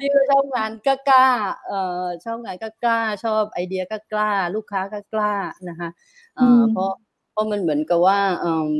[0.00, 1.28] พี่ก็ชอบงานก็กล้า
[1.68, 5.34] เอ่อชอบงานก็กล้า ชอบไอเดียก็กล้า ลูกค้าก็กล้า
[5.68, 5.88] นะคะ
[6.36, 6.92] เอ่ออมเพราะ
[7.32, 8.70] เพราะมันเหมือนกับว่าเอิ่ม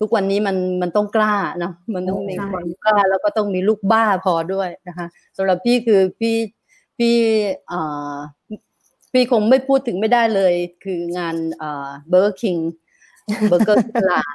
[0.00, 6.36] ทุกวันนี้มันมันต้องกล้าเนาะมันต้องมีใช่ความกล้า แล้วก็ต้องมีลูกบ้าพอด้วยนะคะสำหรับพี่คือพี่
[6.98, 7.14] พี่
[7.68, 7.80] เอ่
[8.14, 8.16] อ
[9.12, 12.56] พี่คงไม่พูดถึงไม่ได้เลย คืองานเอ่อเบอร์คิง
[13.48, 14.34] เบอร์เกอร์ตลาด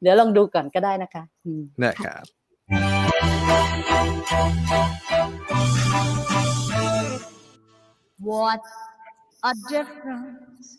[0.00, 2.24] เดี๋ยวลองดูก่อนก็ได้นะคะอืมได้ครับ
[8.30, 8.62] What
[9.50, 10.70] a difference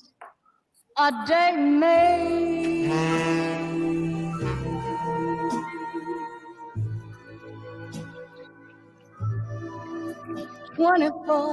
[1.06, 2.92] a day made.
[10.76, 11.50] Twenty-four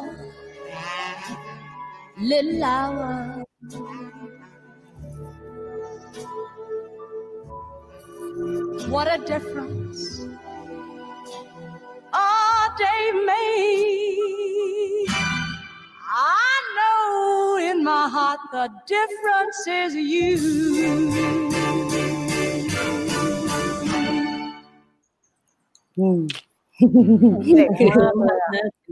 [2.31, 3.48] little hours.
[8.89, 10.27] What a difference
[12.15, 15.07] a day made.
[16.09, 20.39] I know in my heart the difference is you.
[25.99, 26.48] อืม
[27.77, 28.51] เจ๋งมากเลยอะ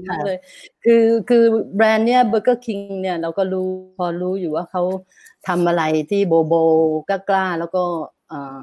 [0.08, 0.38] มากเลย
[0.84, 1.44] คือคือ
[1.76, 3.68] แบรนด์เนี้ย Burger King เนี่ยเราก็รู้
[3.98, 4.82] พอรู้อยู่ว่าเขา
[5.48, 6.54] ทำอะไรที่โบโบ
[7.08, 7.82] กล้าๆแล้วก็
[8.28, 8.56] เอ่อ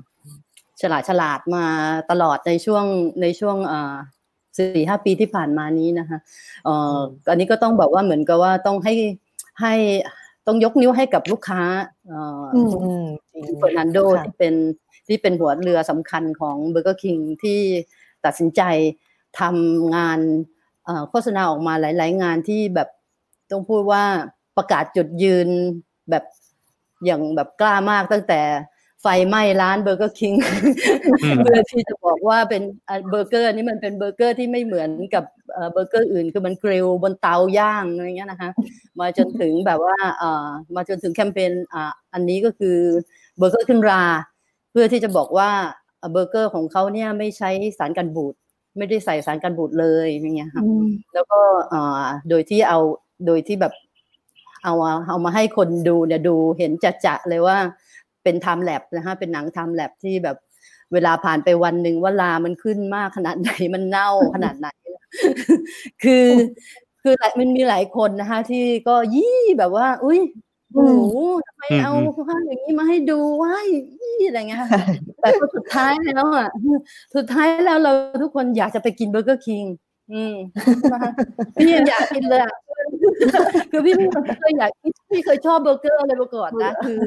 [0.82, 1.66] ฉลาดฉลาดมา
[2.12, 2.86] ตลอดในช่วง
[3.22, 3.96] ในช่วงเอ่อ
[4.58, 6.18] สี่ห้าปีที่ผ่านมานี้นะคะ
[6.66, 6.98] เอ่อ
[7.30, 8.94] อันนี้ก็ต้องบอกว่าเหมือนกับว่าต้องให้
[9.62, 9.74] ให้
[10.48, 11.62] ต้องยกนิ้วให้กับลูกค้า
[12.08, 12.62] เอ่อออื
[13.02, 14.54] มจริง Fernando ค่ะที่เป็น
[15.08, 17.60] ที่เป็นหัวเรือสำคัญของ Burger King ที่
[18.26, 18.62] ตัดสินใจ
[19.40, 20.20] ทำงาน
[20.86, 22.90] เอ่อโฆษณาออกมาหลาย ๆ งานที่แบบ
[23.52, 24.04] ต้องพูดว่า
[24.58, 25.48] ประกาศจุดยืน
[26.10, 26.24] แบบ
[27.06, 28.42] อย่างแบบกล้ามากตั้งแต่
[29.02, 30.34] ไฟไหม้ร้าน Burger King
[31.24, 35.24] อืมเพื่อที่จะบอกว่าเป็นอะเบอร์เกอร์นี่มันเป็นเบอร์เกอร์ที่ไม่เหมือนกับ
[35.54, 38.50] เอ่อเบอร์เกอร์อื่น คือมัน grill บนเตาย่างอะไรเงี้ยนะคะ
[39.00, 42.78] มาจนถึงแบบว่าเอ่อมาจนถึงแคมเปญอ่าอันนี้ก็คือ
[43.38, 44.04] เบอร์เกอร์ขึ้นรา
[44.72, 45.50] เพื่อที่จะบอกว่า
[45.98, 48.36] เอ่อเบอร์เกอร์ของเขาเนี่ยไม่ใช้สารกันบูด
[48.78, 50.64] ไม่ได้ใส่สารกันบูดเลยอย่างเงี้ยค่ะ
[51.14, 52.80] แล้วก็เอ่อโดยที่เอา
[53.28, 53.74] โดยที่แบบ
[54.64, 57.58] เอามาเอามาให้คนดูเนี่ยดูเห็นจะจะๆเลยว่า
[58.24, 60.38] เป็น time lapse นะฮะเป็นหนัง time lapse ที่แบบ
[60.94, 64.68] เวลาผ่านไปวันหนึ่งว่ารามันขึ้นมากขนาดไหนมันเน่าขนาดไหน
[66.04, 66.28] คือ
[67.02, 70.20] คือหลายมันมีหลายคนนะคะที่ก็ยี่แบบว่า อุ้ย
[70.74, 71.18] โอ้โห
[71.48, 73.68] ทำไมอืมเอาอืมภาพอย่างนี้มาให้ดูว้าย
[74.02, 74.70] ยี่อะไรเงี้ยค่ะ
[75.22, 76.48] แต่ก็สุดท้ายแล้วอะ
[77.16, 79.64] สุดท้ายแล้วเราทุกคนอยากจะไปกิน Burger King
[80.14, 80.36] อืม
[80.92, 81.12] นะคะ
[81.58, 82.56] พี่ยังอยากกินเลยอะ
[83.72, 84.08] คือพี่ไม่
[84.40, 84.70] เคยอยาก
[85.12, 87.00] พี่เคยชอบเบอร์เกอร์อะไรมาก่อนนะคือ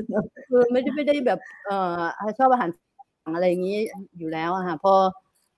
[0.49, 2.71] คือไม่ได้ไม่ได้แบบ เอ่อชอบอาหาร
[3.35, 3.79] อะไรอย่างนี้
[4.19, 4.95] อยู่แล้วอะค่ะพอ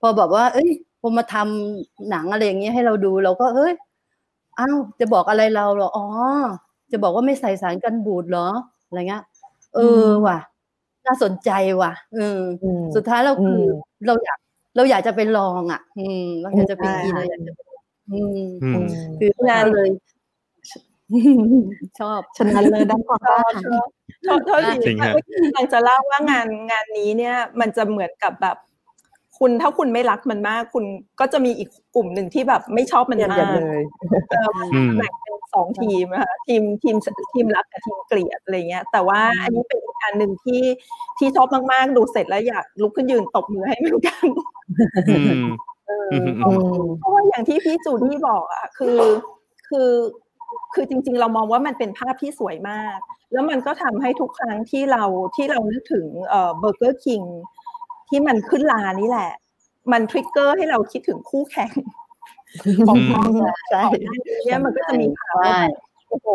[0.01, 0.69] พอแบบว่า เอ้ย
[1.01, 3.73] พอมาทำหนังอะไรอย่างนี้ให้เราดูเราก็เอ้ย
[4.59, 6.05] อ้าวจะบอกอะไรเราเหรออ๋อ
[6.91, 8.47] จะบอกว่าไม่ใส่สารกันบูดเหรอ
[8.87, 9.23] อะไรเงี้ย
[9.75, 10.37] เออว่ะ
[11.05, 14.39] น่าสนใจว่ะเอออมสุดท้ายเราคืออมเราอยาก
[14.75, 17.59] เราอยากจะไปลองอะ อืมเราอยากจะไปกินใช่เราอยากจะไป
[18.11, 18.87] อืมอืม
[19.19, 19.89] คืองานเลย
[21.99, 23.89] ชอบฉะนั้นเลยได้ความกล้าหาญ
[24.23, 28.57] โทษโทษทีจริงฮะเมื่อกี้กำลังจะเล่าว่างานงานนี้เนี่ย มันจะเหมือนกับแบบ
[29.39, 30.85] คุณถ้าคุณไม่รักมันมาก คุณ
[31.19, 33.81] ก็จะมีอีกกลุ่มหนึ่งที่แบบไม่ชอบมันเยี่ยมมากันกเลย
[34.29, 36.95] เอออืมแบ่งเป็นสองทีมนะคะทีมทีม
[37.33, 40.61] ทีมรักกับทีมเกลียดอะไรเงี้ย แต่ว่าอันนี้เป็นอีกอันหนึ่งที่
[41.17, 44.25] ที่ชอบมากๆ ดูเสร็จแล้วอยากลุกขึ้นยืนตบมือให้เหมือนกัน
[45.09, 45.41] อืม
[45.87, 46.53] เอออืมเพราะ
[46.99, 48.97] เพราะว่าอย่างที่พี่จูดี้บอกอะคือ
[49.69, 49.89] คือ
[50.73, 52.97] คือจริง ๆ เรามองว่ามันเป็นภาพที่สวยมาก
[53.33, 55.03] แล้วมันก็ทำให้ทุกครั้งที่เรา
[55.35, 57.21] ที่เรานึกถึงเอ่อเบอร์เกอร์คิง
[58.09, 59.31] ที่มันขึ้นลานี่แหละ
[59.91, 61.71] มันทริกเกอร์ให้เราคิดถึงคู่แข่ง
[62.87, 63.21] ของเขา
[63.69, 65.61] ใช่ก่อนหน้านี้เนี่ยมันก็จะมีข่าวว่าใช่
[66.09, 66.27] โอ้โห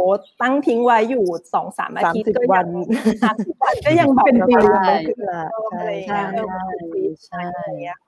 [0.43, 2.66] ตั้งทิ้งไว้อยู่สองสามอาสามทิตย์สิบก็วัยันง
[3.25, 7.99] สามสิบวันก็ยังแบบเป็นปีแบบแล้วว่าขึ้นละใช่อะไรอย่างเงี้ยเออใช่อะไรอย่างเงี้ย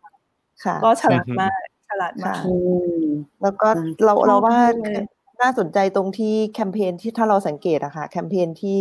[0.65, 2.55] ค่ะก็ฉลาดมากฉลาดมากค่ะอื
[2.99, 3.03] ม
[3.43, 5.05] แล้วก็อืมเราชอบเราว่ามากเลย
[5.43, 8.77] น่าสนใจตรงที่แคมเปญที่ถ้าเราสังเกตอะค่ะแคมเปญที่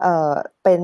[0.00, 0.32] เอ่อ
[0.64, 0.80] เป็น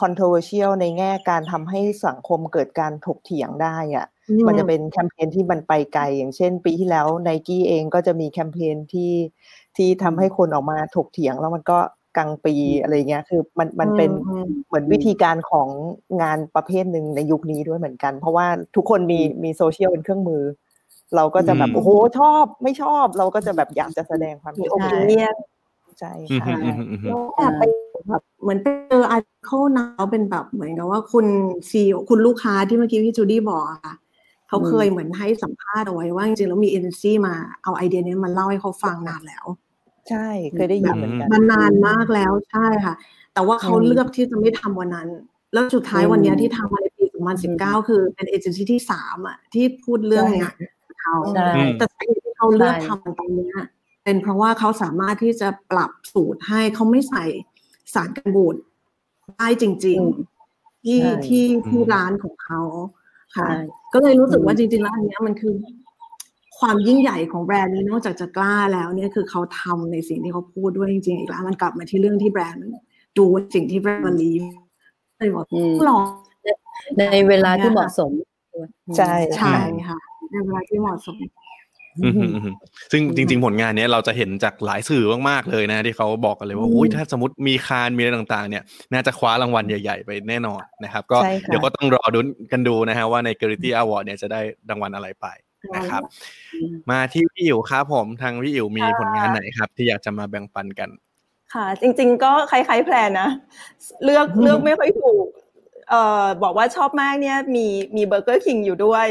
[0.00, 4.06] controversial ในแง่การทำให้สังคมเกิดการถกเถียงได้อะ
[4.46, 9.12] มันจะเป็นแคมเปญที่มันไปไกล อย่างเช่น ปีที่แล้วไนกี้เองก็จะมีแคมเปญที่
[9.76, 11.78] ที่ทำให้คนออกมาถกเถียงแล้วมันก็
[12.16, 15.68] กลางปีอะไรเงี้ย คือมันมันเป็นอืมเหมือนวิธีการของ
[16.22, 20.42] งานประเภทหนึ่งในยุคนี้ด้วยเหมือนกัน เพราะว่าทุกคนมีมีโซเชียลเป็นเครื่องมือ
[21.16, 25.34] เราก็จะแบบอืมโอ้โห ชอบไม่ชอบ เราก็จะแบบอยากจะแสดงความมีคิด opinion
[26.00, 27.62] ใช่อืมค่ะอืมอืมอืมแล้วแอบไป
[28.08, 31.26] แบบเหมือนไปเจอ article นะเขาเป็นแบบเหมือนกับว่าคุณ
[31.70, 33.94] ซีคุณลูกค้าที่เมื่อกี้พี่จูดี้บอกอะค่ะ
[34.48, 39.46] เขาเคยเหมือนให้สัมภาษณ์เอาไว้ว่าจริงๆแล้วมีเอเจนซี่มาเอาไอเดียนี้มาเล่าให้เขาฟังนานแล้ว
[40.08, 42.94] ใช่เคยได้ยินเหมือนกันมันนานมากแล้วใช่ค่ะ
[43.34, 45.08] แต่ว่าเขาอืมเลือกที่จะไม่ทำวันนั้น
[45.52, 47.04] แล้วสุดท้ายอืมวันเนี้ยที่ทำมาในปี
[47.46, 50.50] 2019 คือเป็นเอเจนซี่ที่สามอะที่พูดเรื่องเนี้ย
[51.00, 53.54] เขาใช่แต่สาเหตุที่เขาเลือกใช่ทำตรงเนี้ย
[54.04, 57.24] เป็นเพราะว่าเขาสามารถที่จะปรับสูตรให้เขาไม่ใส่
[57.94, 58.56] สารกันบูด
[59.38, 59.98] ได้จริง
[60.42, 62.60] ๆ ที่ใช่ที่ที่อืมร้านของเขา
[63.36, 63.60] ค่ะใช่
[63.92, 65.54] ก็เลยรู้สึกว่าจริงๆแล้วอันเนี้ยมันคือ
[66.58, 72.70] ความยิ่งใหญ่ของแบรนด์นี้นอกจากจะกล้าแล้วเนี่ยคือเขาทำในสิ่งที่เขาพูดด้วยจริง ๆ อีกแล้วมันกลับมาที่เรื่องที่แบรนด์มัน
[73.18, 73.24] ดู
[73.54, 74.32] สิ่งที่แบรนด์มันลี
[75.16, 76.02] เลยบอกอืมลอง
[76.98, 78.12] ในเวลาที่เหมาะสม
[78.96, 79.56] ใช่ใช่
[79.88, 79.98] ค่ะ
[80.30, 81.39] ในเวลาที่เหมาะสมอืมอืมอืม
[82.92, 92.20] ซึ่งจริง ๆ ผลงานเนี้ยเราจะเห็นจากหลายสื่อมากๆเลยนะ ที่เขาบอกกันเลยว่าอืมโอ้ยถ้าสมมติมีคานมีอะไรต่าง ๆ เนี่ย น่าจะคว้ารางวัลใหญ่ ๆ ไปแน่นอนนะครับ ก็ใช่ค่ะเดี๋ยวก็ต้องรอดู
[92.52, 94.40] กันดูนะฮะว่าใน g r i t y Award เนี่ยจะได้
[94.70, 95.26] รางวัลอะไรไป
[95.76, 96.02] นะครับ
[96.90, 100.90] มาที่พี่อิ๋วครับผมทางพี่อิ๋วมีผลงานไหนครับ ที่อยากจะมาแบ่งปันกัน
[101.54, 103.30] ค่ะ จริง ๆ ก็คล้ายๆแพลนนะ
[104.04, 105.26] เลือกเลือกไม่ค่อยถูก
[105.90, 109.06] เอ่อบอกว่าชอบมากเนี่ยมีมี Burger King อยู่ด้วย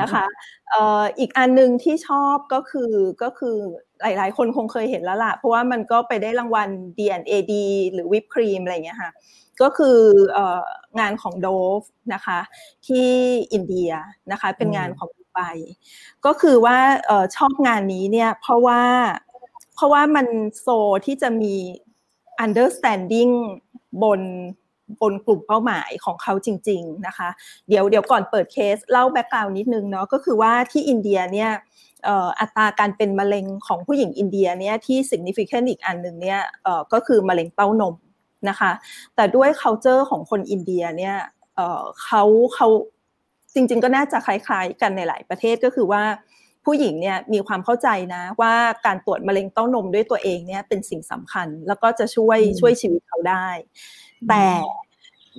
[0.00, 0.24] นะคะ
[0.70, 2.92] เอ่ออีกอันหนึ่งที่ชอบก็คือ
[3.22, 3.56] ก็คือ
[4.02, 7.52] หลายๆ คนคงเคยเห็นแล้วล่ะ เพราะว่ามันก็ไปได้รางวัล D&AD
[7.92, 9.10] หรือ WPPed Cream อะไรอย่างเงี้ยค่ะ
[9.62, 9.98] ก็คือ
[10.32, 10.60] เอ่อ
[11.00, 12.38] งานของ Dove นะคะ
[12.86, 13.08] ที่
[13.52, 13.90] อินเดีย
[14.32, 15.40] นะคะเป็นงานของดูไบ
[16.26, 18.82] ก็คือว่าเออชอบงานนี้เนี่ยเพราะว่า
[19.74, 20.26] เพราะว่ามัน
[20.60, 20.66] โซ
[21.06, 21.54] ที่จะมี
[22.44, 23.32] understanding
[24.02, 24.20] บน
[25.00, 27.28] บนกลุ่มเป้าหมายของเขาจริง ๆนะคะ
[27.68, 31.50] เดี๋ยวเดี๋ยวก่อนเปิดเคสเล่า background นิดนึงเนาะก็คือว่าที่อินเดียเนี่ย
[32.04, 37.94] เอ่ออัตราการเป็นมะเร็งของผู้หญิงอินเดียเนี่ยที่ significant อีกอันหนึ่งเนี่ยเอ่อก็คือมะเร็งเต้านม
[38.48, 38.72] นะคะ
[39.16, 41.16] แต่ด้วย culture ของคนอินเดียเนี่ย
[41.56, 42.22] เอ่อเขา
[42.54, 42.68] เขา
[43.54, 46.02] จริง ๆ ก็น่าจะคล้าย ๆ กันในหลายประเทศก็คือว่า
[46.64, 48.54] ผู้หญิงเนี่ยมีความเข้าใจนะว่า
[48.86, 53.48] การตรวจมะเร็งเต้านมด้วยตัวเองเนี่ยเป็นสิ่งสำคัญ แล้วก็จะช่วยช่วยชีวิตเขาได้
[54.28, 54.46] แต่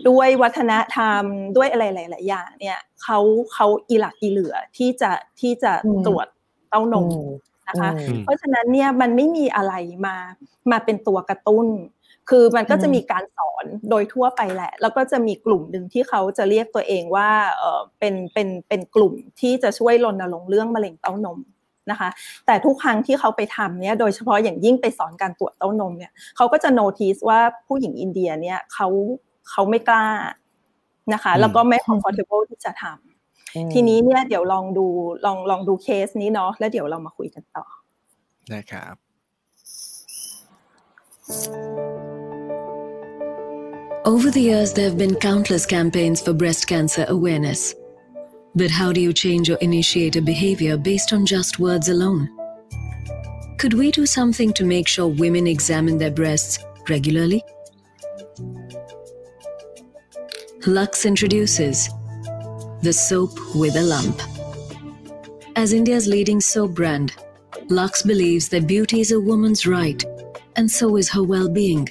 [0.10, 1.24] ด้วยวัฒนธรรม
[1.58, 3.20] ด้วยอะไรหลาย ๆ อย่างเนี่ยเขา
[3.54, 5.72] เขาอีหลักอีเหลือที่จะที่จะ
[6.06, 6.28] ตรวจ
[6.70, 7.08] เต้านม
[7.70, 7.92] นะคะ
[8.24, 9.74] เพราะฉะนั้นเนี่ยมันไม่มีอะไร
[10.06, 10.16] มา
[10.72, 11.68] มาเป็นตัวกระตุ้น
[12.30, 21.40] คือมันก็จะมีการสอนโดยทั่วไปแหละ แล้วก็จะมีกลุ่มหนึ่งที่เขาจะเรียกตัวเองว่าเออเป็นเป็นเป็นกลุ่มที่จะช่วยรณรงค์เรื่องมะเร็งเต้านม
[21.92, 22.10] นะคะ
[22.46, 28.88] แต่ทุกครั้งที่เขาไปทำเนี่ยโดยเฉพาะอย่างยิ่งไปสอนการตรวจเต้านมเนี่ยเขาก็จะโน้ติสว่าผู้หญิงอินเดียเนี่ยเขา
[29.50, 30.06] เขาไม่กล้า
[31.14, 34.86] นะคะ แล้วก็ไม่ comfortable ที่จะทำทีนี้เนี่ยเดี๋ยวลองดู
[35.26, 37.66] ลองลองดูเคสนี้เนาะแล้วเดี๋ยวเรามาคุยกันต่อ
[38.54, 38.96] นะครับ
[44.06, 47.76] Over the years, there have been countless campaigns for breast cancer awareness.
[48.56, 52.30] But how do you change or initiate a behavior based on just words alone?
[53.58, 57.44] Could we do something to make sure women examine their breasts regularly?
[60.66, 61.90] Lux introduces
[62.82, 64.22] the soap with a lump.
[65.56, 67.14] As India's leading soap brand,
[67.70, 70.04] Lux believes that beauty is a woman's right,
[70.56, 71.88] and so is her well being.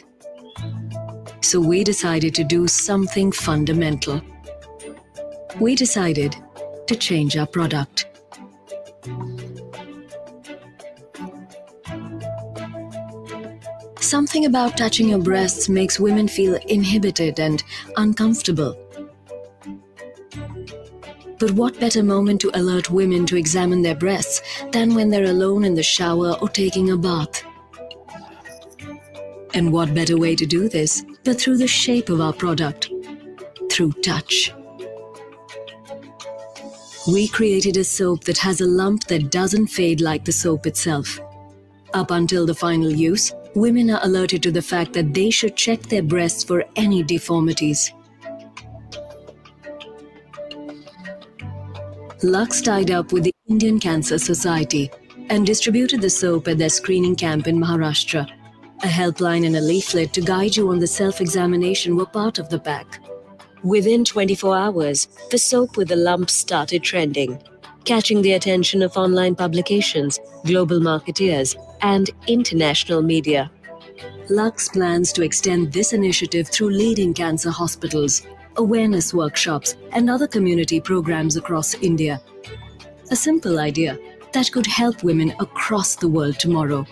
[1.40, 4.20] So we decided to do something fundamental.
[5.60, 6.36] We decided
[6.88, 8.06] to change our product.
[14.00, 17.62] Something about touching your breasts makes women feel inhibited and
[17.96, 18.74] uncomfortable.
[21.38, 24.40] But what better moment to alert women to examine their breasts
[24.72, 27.44] than when they're alone in the shower or taking a bath?
[29.54, 32.90] And what better way to do this but through the shape of our product,
[33.70, 34.52] through touch?
[37.08, 41.18] We created a soap that has a lump that doesn't fade like the soap itself.
[41.94, 45.80] Up until the final use, women are alerted to the fact that they should check
[45.84, 47.94] their breasts for any deformities.
[52.22, 54.90] Lux tied up with the Indian Cancer Society
[55.30, 58.30] and distributed the soap at their screening camp in Maharashtra.
[58.82, 62.50] A helpline and a leaflet to guide you on the self examination were part of
[62.50, 63.00] the pack.
[63.64, 67.42] Within 24 hours, the soap with the lump started trending,
[67.84, 73.50] catching the attention of online publications, global marketeers, and international media.
[74.30, 78.22] Lux plans to extend this initiative through leading cancer hospitals,
[78.56, 82.20] awareness workshops, and other community programs across India.
[83.10, 83.98] A simple idea
[84.34, 86.86] that could help women across the world tomorrow.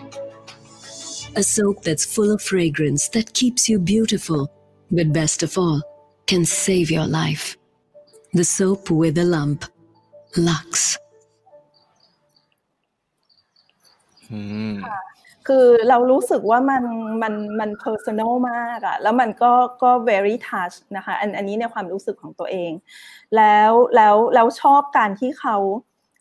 [1.37, 4.51] A soap that's full of fragrance that keeps you beautiful,
[4.91, 5.81] but best of all,
[6.27, 7.57] can save your life.
[8.33, 9.61] The soap with a lump.
[10.47, 10.71] Lux.
[14.31, 14.41] อื
[14.73, 14.77] ม
[15.47, 16.83] คือเรารู้สึกว่ามัน
[17.21, 19.53] มันมัน personal มากอะแล้วมันก็
[19.83, 22.71] ก็ very touch นะคะ อันอันนี้ในความรู้สึกของตัวเอง
[23.35, 25.57] แล้วแล้วแล้วชอบการที่เขา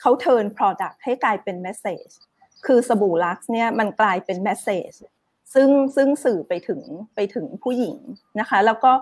[0.00, 2.12] เขา turn product ให้กลายเป็น message
[2.66, 4.96] คือสบู่ลักซ์เนี่ยมันกลายเป็น message
[5.54, 6.80] ซึ่งซึ่งสื่อไปถึง
[7.14, 7.96] ไปถึงผู้หญิง
[8.40, 8.92] นะคะ แล้วก็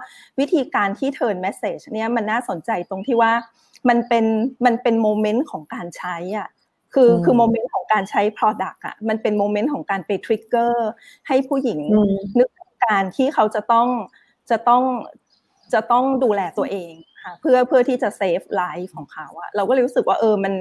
[0.41, 3.33] วิธีการที่ turn message เนี่ยมันน่าสนใจตรงที่ว่า
[3.89, 4.25] มันเป็น
[4.67, 6.49] มันเป็นโมเมนต์ของการใช้อะ
[6.95, 10.89] คือคือโมเมนต์ของการใช้ Product อะมันเป็นโมเมนต์ของการไป trigger
[11.29, 11.81] ให้ผู้หญิง
[12.39, 13.89] นึกถึงการที่เขาจะต้อง
[14.51, 14.83] จะต้อง
[15.73, 20.55] จะต้องดูแลตัวเองค่ะเพื่อเพื่อที่จะเซฟไลฟ์ของเขาอะเราก็เลยรู้สึกว่าเออมัน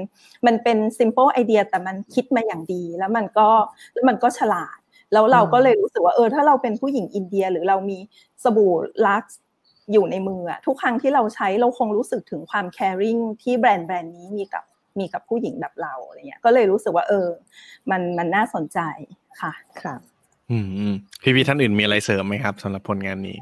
[0.46, 3.48] มันเป็น simple idea แต่มันคิดมาอย่างดี แล้วมันก็
[3.92, 4.78] แล้วมันก็ฉลาด
[5.14, 7.98] แล้วเราก็เลยรู้สึกว่าเออถ้าเราเป็นผู้หญิงอินเดียหรือเรามี
[8.44, 8.72] สบู่
[9.06, 9.40] ลักซ์
[9.92, 14.64] อยู่ในมืออะทุกครั้งที่เราใช้เราคงรู้สึกถึงความ caring ที่แบรนด์แบรนด์นี้มีกับ
[14.98, 17.28] มีกับผู้หญิงแบบเราอะไรเงี้ยก็เลยรู้สึกว่าเออ
[17.90, 18.78] มันมันน่าสนใจ
[19.40, 20.00] ค่ะครับ
[20.50, 23.38] อืมอืมพี่พี่ท่านอื่นมีอะไรเสริมไหมครับสำหรับผลงานนี้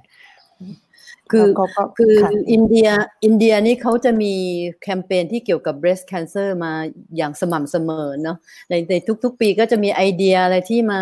[1.31, 2.89] คือก็ก็คือค่ะอินเดีย
[3.25, 4.35] อินเดียนี่เขาจะมี
[4.83, 6.73] แคมเปญที่เกี่ยวกับ breast cancer มา
[7.17, 8.37] อย่างสม่ำเสมอเนาะ
[8.71, 8.95] ในใน
[9.25, 11.01] ทุก ๆ ปีก็จะมีไอเดียอะไรที่มา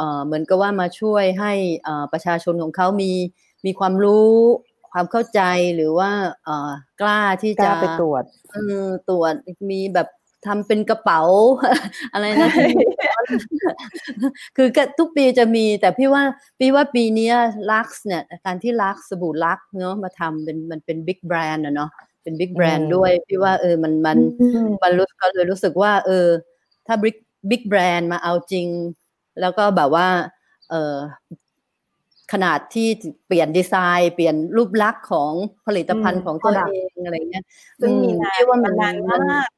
[0.00, 1.52] เอ่อเหมือนกับว่ามาช่วยให้
[1.84, 3.12] เอ่อประชาชนของเขามี
[3.66, 4.34] มีความรู้
[4.92, 5.40] ความเข้าใจ
[5.74, 6.10] หรือว่า
[6.44, 6.70] เอ่อ
[7.00, 9.32] กล้าที่กจะล้าไปตรวจเออตรวจ
[9.70, 10.08] มีแบบ
[10.46, 11.22] ทำเป็นกระเป๋า
[12.12, 12.66] อะไรนะที่
[14.56, 16.22] คือก็ทุกปีจะมี แต่พี่ว่า
[16.58, 17.30] พี่ว่าปีเนี้
[17.70, 21.90] ลักซ์เนี่ยการที่ลักซ์สบู่ลักซ์เนาะมาทำเป็นมันเป็น big brand อะเนาะ
[22.22, 26.26] เป็น big brand อืมด้วย พี่ว่าเออมันมันอืมมันรู้ก็เลยรู้สึกว่า เออ
[26.86, 27.16] ถ้า big
[27.50, 28.66] big brand มาเอาจริง
[29.40, 30.06] แล้วก็แบบว่า
[30.70, 30.96] เออ
[32.32, 32.88] ขนาดที่
[33.26, 35.32] เปลี่ยนดีไซน์ เปลี่ยนรูปลักษณ์ของ
[35.66, 37.44] ผลิตภัณฑ์อืมของตัว product เองอะไรเงี้ย
[37.80, 39.48] ซึ่งมีอืนานพี่ว่ามันนานมาก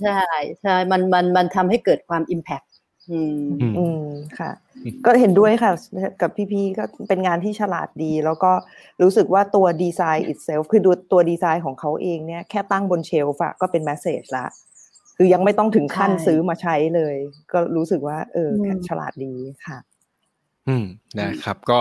[0.00, 0.20] ใช่
[0.62, 2.66] ใช่มันมันมันทำให้เกิดความ impact
[3.10, 3.40] อืม
[3.78, 4.06] อืม
[4.38, 4.50] ค่ะ
[5.06, 5.72] ก็เห็นด้วยค่ะ
[6.20, 8.52] กับพี่ๆก็เป็นงานที่ฉลาดดี แล้วก็
[9.02, 14.46] รู้สึกว่าตัวดีไซน์ itself คือดูตัวดีไซน์ของเขาเองเนี่ยแค่ตั้งบนเชลฟ์อะก็เป็นแมสเซจละ
[15.16, 17.16] คือยังไม่ต้องถึงขั้นใช่ซื้อมาใช้เลย
[17.52, 19.34] ก็รู้สึกว่า เอออมฉลาดดี
[19.66, 19.78] ค่ะ
[20.68, 20.84] อืม
[21.20, 21.78] นะครับ ก็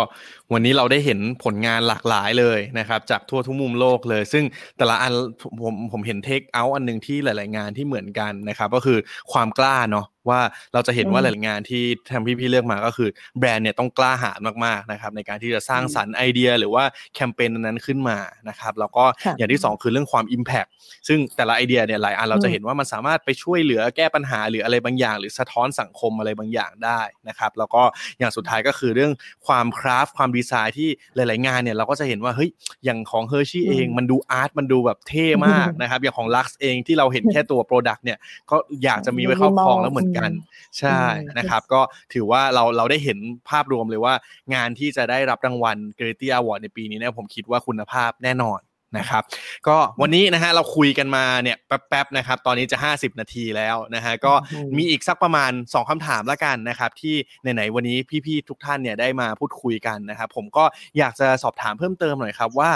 [0.53, 4.43] วันนี้เราได้เห็นผลงานหลากหลายเลยนะครับ จากทั่วทุกมุมโลกเลย ซึ่ง
[4.77, 5.11] แต่ละอัน
[5.41, 8.97] ผมผมผมเห็นเทคเอาท์อันหนึ่งที่หลาย ๆ งานที่เหมือนกันนะครับ ก็คือ
[9.31, 10.39] ความกล้าเนาะ ว่า
[10.74, 13.09] เราจะเห็นว่าอืมหลายๆงานที่ทางพี่ๆเลือกมาก็คือ
[13.39, 16.84] แบรนด์เนี่ยต้องกล้าหาญมากๆนะครับในการที่จะสร้างสรรค์ไอเดีย หรือว่า
[17.15, 18.17] แคมเปญนั้นๆขึ้นมา
[18.49, 20.69] นะครับแล้วก็ค่ะอย่างที่สองคือเรื่องความ Impact
[21.07, 27.84] ซึ่งแต่ละไอเดียเนี่ยหลายอันเราจะเห็นว่ามันสามารถไปช่วยเหลือแก้ปัญหาหรืออะไรบางอย่าง หรือสะท้อนสังคมอะไรบางอย่างได้นะครับแล้วก็
[28.19, 29.11] อย่างสุดท้ายก็คือเรื่อง
[29.47, 32.49] ความ craft ความดีไซน์ที่หลาย ๆ งานเนี่ยเราก็จะเห็นว่าเฮ้ย
[32.86, 38.17] อย่างของเฮอร์ชี่เองมันดู art มันดูแบบเท่มากนะครับอย่างของลักซ์เองที่เราเห็นแค่ตัว product เนี่ย
[38.51, 40.32] ก็อยากจะมีไว้ครอบครองแล้วเหมือนกัน
[40.80, 41.01] ใช่
[41.38, 41.82] นะครับ ก็
[42.14, 43.18] ถือว่าเราเราได้เห็น
[43.49, 44.14] ภาพรวมเลยว่า
[44.53, 48.59] งานที่จะได้รับรางวัล g r a t y Award ในปีนี้เนี่ยผมคิดว่าคุณภาพแน่นอน
[48.98, 49.24] นะครับ
[49.68, 54.34] ก็วันนี้นะฮะเราคุยกันมาเนี่ยแป๊บๆนะครับ ตอนนี้จะ 50 นาทีแล้วนะฮะก็
[54.78, 60.66] มีอีกสักประมาณ 2คำถามละกันนะครับ ที่ไหนๆวันนี้พี่ๆทุกท่านเนี่ยได้มาพูดคุยกันนะครับ ผมก็
[60.98, 62.72] อยากจะสอบถามเพิ่มเติมหน่อยครับว่า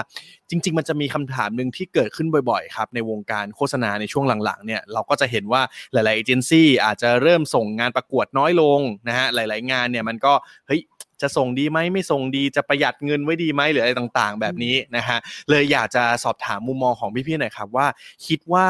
[0.49, 5.61] จริง ๆ มันจะมีคำถามหนึ่งที่เกิดขึ้นบ่อยๆครับในวงการโฆษณาในช่วงหลังๆเนี่ยเราก็จะเห็นว่า
[5.93, 10.33] หลายๆเอเจนซี่อาจจะเริ่มส่งงานประกวดน้อยลงนะฮะหลาย ๆงานเนี่ยมันก็
[10.67, 10.81] เฮ้ย
[11.21, 15.17] จะส่งดีไหมไม่ส่งดีจะประหยัดเงินไว้ดีไหมหรืออะไรต่างๆ แบบนี้นะฮะ
[15.49, 17.87] เลยอยากจะสอบถามมุมมองของพี่ๆหน่อยครับว่า
[18.27, 18.67] คิดว่า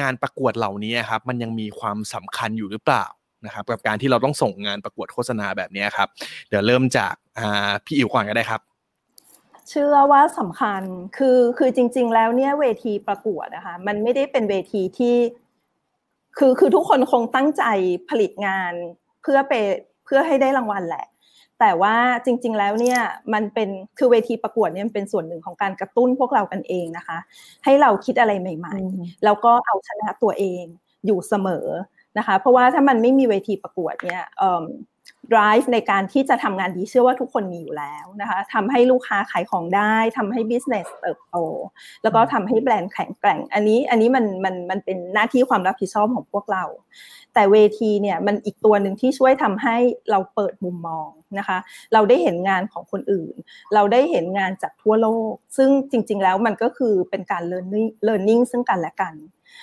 [0.00, 3.04] งานประกวดเหล่านี้ครับ มันยังมีความสำคัญอยู่หรือเปล่า
[3.46, 6.08] นะครับกับการที่เราต้องส่งงานประกวดโฆษณาแบบนี้ครับ
[6.48, 7.14] เดี๋ยวเริ่มจาก
[7.84, 8.60] พี่อิ๋วก่อนก็ได้ครับ
[9.68, 10.82] เชื่อว่าสำคัญ
[11.16, 15.16] คือคือจริง ๆ แล้วเนี่ยเวทีประกวดนะคะมันไม่ได้เป็นเวทีที่
[16.38, 17.64] คือคือทุกคนคงตั้งใจ
[18.08, 18.72] ผลิตงาน
[19.22, 19.52] เพื่อไป
[20.04, 21.06] เพื่อให้ได้รางวัลแหละ
[21.64, 22.98] แต่ว่าจริง ๆ แล้วเนี่ย
[23.34, 27.18] มันเป็นคือเวทีประกวดเนี่ยมันเป็นส่วนหนึ่งของการกระตุ้นพวกเรากันเองนะคะ
[27.64, 30.64] ให้เราคิดอะไรใหม่ ๆ แล้วก็เอาชนะตัวเอง
[31.06, 31.66] อยู่เสมอ
[32.18, 34.64] นะคะ เพราะว่าถ้ามันไม่มีเวทีประกวดเนี่ยเอิ่ม
[35.34, 41.36] drive ในการที่จะทำงานดีเชื่อว่าทุกคนมีอยู่แล้วนะคะทำให้ลูกค้าขายของได้ทำให้ business เติบโต
[42.02, 46.64] แล้วก็ทำให้แบรนด์แข็งแกร่ง อันนี้อันนี้มันมันมันเป็นหน้าที่ความรับผิดชอบของพวกเรา
[47.34, 49.76] แต่เวทีเนี่ยมันอีกตัวหนึ่งที่ช่วยทำให้
[50.10, 51.08] เราเปิดมุมมอง
[51.38, 51.58] นะคะ
[51.92, 53.34] เราได้เห็นงานของคนอื่น
[53.74, 59.14] เราได้เห็นงานจากทั่วโลก ซึ่งจริง ๆ แล้วมันก็คือเป็นการ learning learning ซึ่งกันและกัน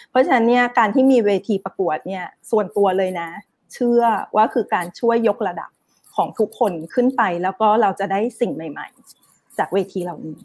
[0.10, 3.30] เพราะฉะนั้นเนี่ยการที่มีเวทีประกวดเนี่ยส่วนตัวเลยนะ
[3.74, 4.02] เชื่อ
[4.36, 5.72] ว่าคือการช่วยยกระดับ
[6.16, 8.88] ของทุกคนขึ้นไป แล้วก็เราจะได้สิ่งใหม่
[9.24, 10.38] ๆ จากเวทีเหล่านี้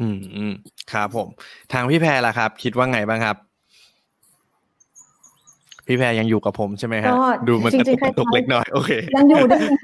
[0.00, 0.54] อืมอืม
[0.92, 1.28] ครับผม
[1.72, 3.36] ทางพี่แพรล่ะครับ คิดว่าไงบ้างครับ
[5.90, 9.74] พี่แพรยังอยู่กับผมใช่ไหมฮะก็ดูมันจกระริตุงกๆกระตุกคล้ายๆเล็กน้อยโอเคยังอยู่ได้ยิน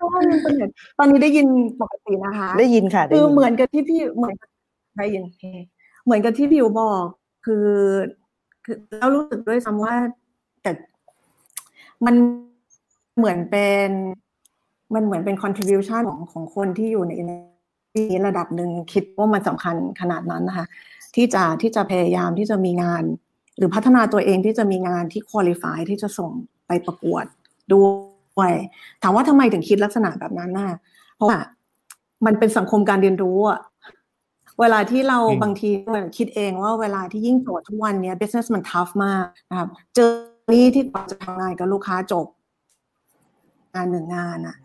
[0.00, 1.46] ก็ยังเป็นแบบตอนนี้ได้ยิน
[1.82, 4.36] ปกตินะคะ ได้ยินค่ะได้คือยินเหมือนกับที่พี่เหมือน
[4.98, 5.44] ได้ยินโอเค
[6.04, 7.04] เหมือนกับที่บิวบอก
[7.46, 7.68] คือ
[8.64, 9.94] คือเรารู้สึกด้วยซ้ำว่า
[10.62, 10.70] แต่
[12.06, 12.14] มัน
[13.16, 13.88] เหมือนเป็น
[14.94, 17.12] มันเหมือนเป็น contribution ของของคนที่อยู่ใน
[17.92, 20.66] ที่ระดับหนึ่งคิดว่ามันสำคัญขนาดนั้นนะคะ
[21.14, 23.04] ที่จะที่จะพยายามที่จะมีงาน
[23.56, 26.30] หรือพัฒนาตัวเองที่จะมีงานที่ qualify ที่จะส่ง
[26.66, 27.24] ไปประกวด
[27.72, 27.84] ด้
[28.38, 28.52] วย
[29.02, 30.78] ถามว่าทำไมถึงคิดลักษณะแบบนั้นน่ะ
[31.14, 31.40] เพราะว่า
[32.26, 33.60] มันเป็นสังคมการเรียนรู้อะ
[34.60, 35.70] เวลาที่เราบางที
[36.16, 40.12] คิดเองว่าเวลาที่ยิ่งโจทย์ทุกวันเนี้ย business มัน tough มากนะครับ เจอ
[40.52, 42.26] นี่ที่กว่าจะทำงานกับลูกค้าจบ
[43.74, 44.56] งานหนึ่งงานอะ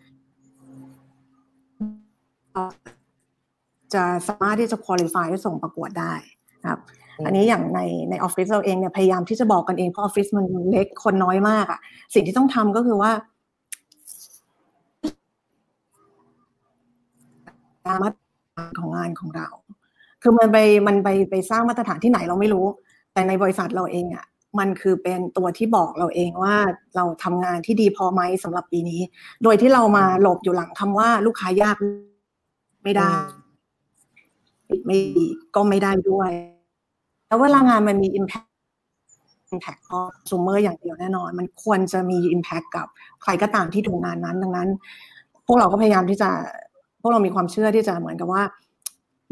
[3.94, 6.14] จะสามารถที่จะ qualify ส่งประกวดได้
[6.62, 6.82] นะครับ
[7.26, 11.80] อันนี้อย่างในในออฟฟิศเราเองเนี่ยพยายามที่จะบอกกันเองเพราะออฟฟิศมันเล็กคนน้อยมากอะ
[12.14, 13.12] สิ่งที่ต้องทำก็คือว่า
[17.86, 18.20] ตามมาตร
[18.56, 19.48] ฐานของงานของเรา
[20.22, 20.58] คือมันไป
[20.88, 22.66] มันไปไปสร้างมาตรฐานที่ไหนเราไม่รู้
[23.14, 24.26] แต่ในบริษัทเราเองอะ
[24.60, 26.56] มันคือเป็นตัวที่บอกเราเองว่า
[26.96, 29.02] เราทำงานที่ดีพอไหมสำหรับปีนี้
[29.44, 31.76] โดยที่เรามาหลบอยู่หลังคำว่าลูกค้ายาก
[32.84, 33.12] ไม่ได้
[34.88, 36.32] ไม่ดีก็ไม่ได้ด้วย
[37.28, 38.50] แล้วเวลางานมันมี impact
[39.54, 42.88] impact ก็ consumer อย่างเดียวแน่นอน มันควรจะมี impact กับ
[43.22, 44.70] ใครก็ตามที่ดูงานนั้น ดังนั้น
[45.46, 46.30] พวกเราก็พยายามที่จะ
[47.02, 48.44] พวกเรามีความเชื่อที่จะเหมือนกับว่า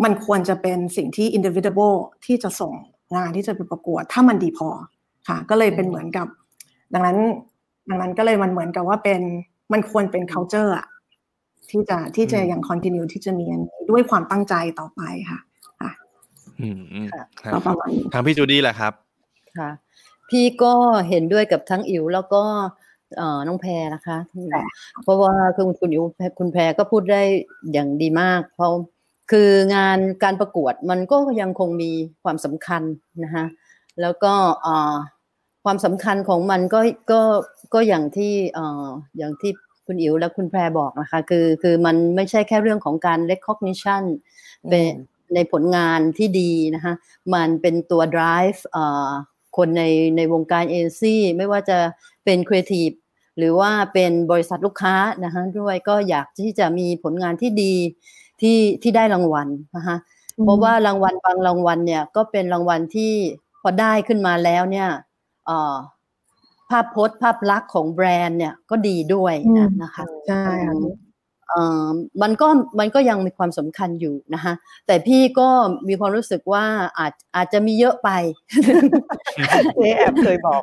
[0.04, 2.74] มันควรจะเป็นสิ่งที่ individual ที่จะส่ง
[3.16, 4.70] งานที่จะไปประกวด ถ้ามันดีพอ
[5.28, 6.28] ค่ะ ก็เลยเป็นเหมือนกับ
[6.94, 7.18] ดังนั้น
[7.90, 9.22] ดังนั้นก็เลยมันเหมือนกับว่าเป็น
[9.74, 10.88] มันควรเป็น culture อะ
[11.72, 15.40] ที่จะที่จะยังคอนติเนียที่จะมีอันนี้ด้วยความตั้งใจต่อไปค่ะ
[16.60, 18.94] ค่ะอืมอืมค่ะครับก็ประมาณนี้ทางพี่จูดี้แหละครับ
[19.58, 19.70] ค่ะ
[20.30, 20.74] พี่ก็
[21.10, 22.44] เห็นด้วยกับทั้งอิ๋วแล้วก็
[23.18, 24.18] เอ่อน้องแพรนะคะ
[25.04, 26.04] เพราะว่าคือคุณอิ๋ว
[26.40, 27.22] คุณแพรก็พูดได้
[27.74, 28.72] อย่างดีมาก เพราะ
[29.32, 31.92] คืองานการประกวดมันก็ยังคงมี
[32.24, 32.82] ความสำคัญ
[33.24, 33.46] นะคะ
[34.02, 34.96] แล้วก็เอ่อ
[35.64, 36.80] ความสำคัญของมันก็
[37.12, 37.22] ก็
[37.74, 38.88] ก็อย่างที่เอ่อ
[39.18, 39.52] อย่างที่
[39.86, 44.04] คุณอิ๋วและคุณแพรบอกนะคะ คือคือมันไม่ใช่แค่เรื่องของการ recognition
[44.70, 44.94] เป็น
[45.34, 46.94] ในผลงานที่ดีนะคะ
[47.34, 49.10] มันเป็นตัว drive เอ่อ
[49.58, 49.84] คนใน
[50.18, 51.78] ในวงการเอเจนซี่ไม่ว่าจะ
[52.26, 52.90] เป็นครีเอทีฟ
[53.38, 57.74] หรือว่าเป็นบริษัทลูกค้านะคะด้วยก็อยากที่จะมีผลงานที่ดี
[58.42, 59.98] ที่ที่ได้รางวัลนะคะ
[60.44, 63.14] เพราะว่ารางวัลบางรางวัลเนี่ยก็เป็นรางวัลที่
[63.62, 64.90] พอได้ขึ้นมาแล้วเนี่ย
[65.46, 65.76] เอ่อ
[66.70, 71.05] ภาพพจน์ภาพลักษณ์ของแบรนด์เนี่ยก็ดีด้วยนะนะคะใช่ค่ะเอ่อ
[72.22, 72.48] มันก็
[72.80, 74.54] มันก็ยังมีความสำคัญอยู่นะคะ
[74.88, 75.50] แต่พี่ก็
[75.88, 76.66] มีความรู้สึกว่า
[77.00, 78.10] อาจอาจจะมีเยอะไป
[79.76, 80.62] เจ๊แอบเคยบอก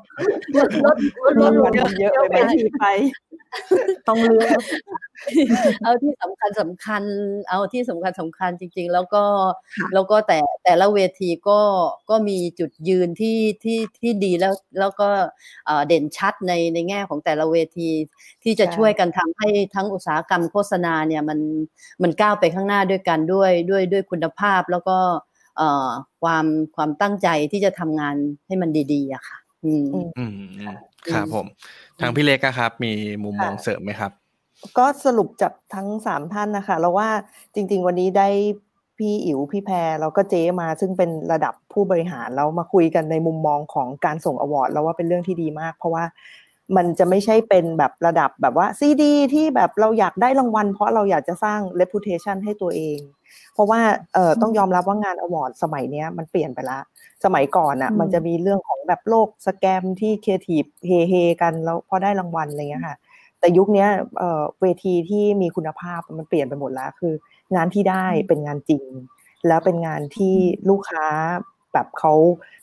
[0.57, 0.97] ลดลด
[1.41, 2.85] ลดลดลงเยอะไปไหมทีไป
[4.09, 4.63] ต้องเลือก
[5.83, 7.03] เอาที่สำคัญสำคัญ
[7.49, 9.25] เอาที่สำคัญสำคัญจริง ๆ แล้วก็
[9.95, 11.61] แล้วก็แต่แต่ละเวทีก็
[12.11, 15.09] ก็มีจุดยืนที่ที่ที่ดีแล้วแล้วก็
[15.67, 17.89] เอ่อเด่นชัดในในแง่ของแต่ละเวที
[18.43, 21.39] ที่จะใช่ช่วยกันทำให้ทั้งอุตสาหกรรมโฆษณาเนี่ยมัน
[22.03, 24.97] มันก้าวไปข้างหน้าด้วยกันด้วยด้วยด้วยคุณภาพแล้วก็
[25.57, 25.89] เอ่อ
[26.23, 26.47] ความ
[26.77, 28.17] ความตั้งใจที่จะทำงาน
[28.47, 30.33] ให้มันดีๆอะค่ะ อืมอืมอืม
[31.13, 31.47] ครับผม
[32.01, 32.93] ทางพี่เล็กอะครับ มี
[33.25, 34.13] มุมมองเสริมไหมครับ
[34.79, 37.09] ก็สรุปจากทั้งสามท่านนะคะแล้วว่า
[37.55, 38.29] จริง ๆ วันนี้ได้
[38.99, 46.05] พี่อิ๋วพี่แพรแล้วก็เจ๊มาซึ่งเป็นระดับผู้บริหารแล้วมาคุยกันในมุมมองของการส่งอวอร์ดแล้วว่าเป็นเรื่องที่ดีมาก เพราะว่า
[46.77, 52.99] มันจะไม่ใช่เป็นแบบระดับแบบว่าซีดีที่แบบเราอยากได้รางวัล เพราะเราอยากจะสร้าง reputation ให้ตัวเอง
[53.55, 53.81] เพราะว่า
[54.15, 56.79] เอ่อต้องยอมรับว่างานอวอร์ดสมัยเนี้ยมันเปลี่ยนไปละ
[57.25, 62.97] สมัยก่อนอะอืมมันจะมีเรื่องของแบบโลก scam ที่ครีเอทีฟเฮเฮกันแล้วพอได้รางวัลอะไรเงี้ยค่ะ
[63.41, 67.15] แต่ยุคเนี้ยเอ่อเวทีที่มีคุณภาพมันเปลี่ยนไปหมดแล้วคือ
[67.55, 68.85] งานที่ได้เป็นงานจริง
[69.47, 70.37] แล้วเป็นงานที่
[70.69, 71.07] ลูกค้า
[71.73, 72.13] แบบเขา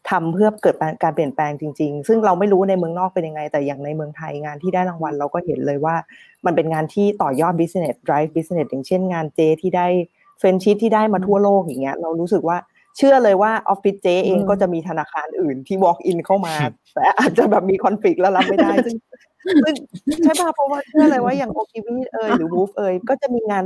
[0.10, 5.96] ทำเพื่อเกิดการเปลี่ยนแปลงจริง ๆ ซึ่งเราไม่รู้ในเมืองนอกเป็นยังไง แต่อย่างในเมืองไทยงานที่ได้รางวัลเราก็เห็นเลยว่า
[6.46, 9.88] มันเป็นงานที่ต่อยอด business drive business อย่างเช่นงานเจที่ได้
[10.40, 12.58] Friendshit ที่ได้มาทั่วโลกอย่างเงี้ยเรารู้สึกว่า
[12.98, 16.54] เชื่อเลยว่าออฟฟิศเจเองก็จะมีธนาคารอื่นที่ walk in เข้ามา
[16.94, 18.96] แต่อาจจะแบบมี conflict แล้วรับไม่ได้ซึ่ง
[19.64, 19.76] ซึ่ง
[20.24, 23.64] ใช่ป่ะเพราะว่าเชื่อเลยว่าอย่างโอกิลวี่เอยหรือวูฟเอยก็จะมีงาน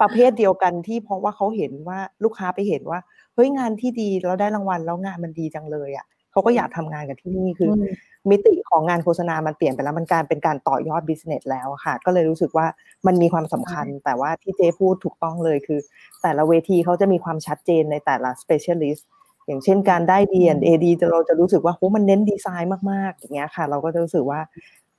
[0.00, 2.98] ประเภทเดียวกันที่เพราะว่าเขาเห็นว่าลูกค้าไปเห็นว่า
[3.36, 12.66] เฮ้ยงานที่ดีแล้วได้รางวัลแล้วงานมันดีจังเลยอะเขาก็อยากทำงานกับที่นี่คือมิติของงานโฆษณามันเปลี่ยนไปแล้วมันกลายเป็นการต่อยอด business แล้วอะค่ะ ก็เลยรู้สึกว่า
[13.06, 15.80] มันมีความสำคัญ แต่ว่าที่เจพูดถูกต้องเลยคือ
[16.22, 19.02] แต่ละเวทีเขาจะมีความชัดเจนในแต่ละ specialist
[19.46, 24.40] อย่างเช่นการได้ D&A D เราจะรู้สึกว่าโหมันเน้นดีไซน์มากๆอย่างเงี้ยค่ะ เราก็จะรู้สึกว่า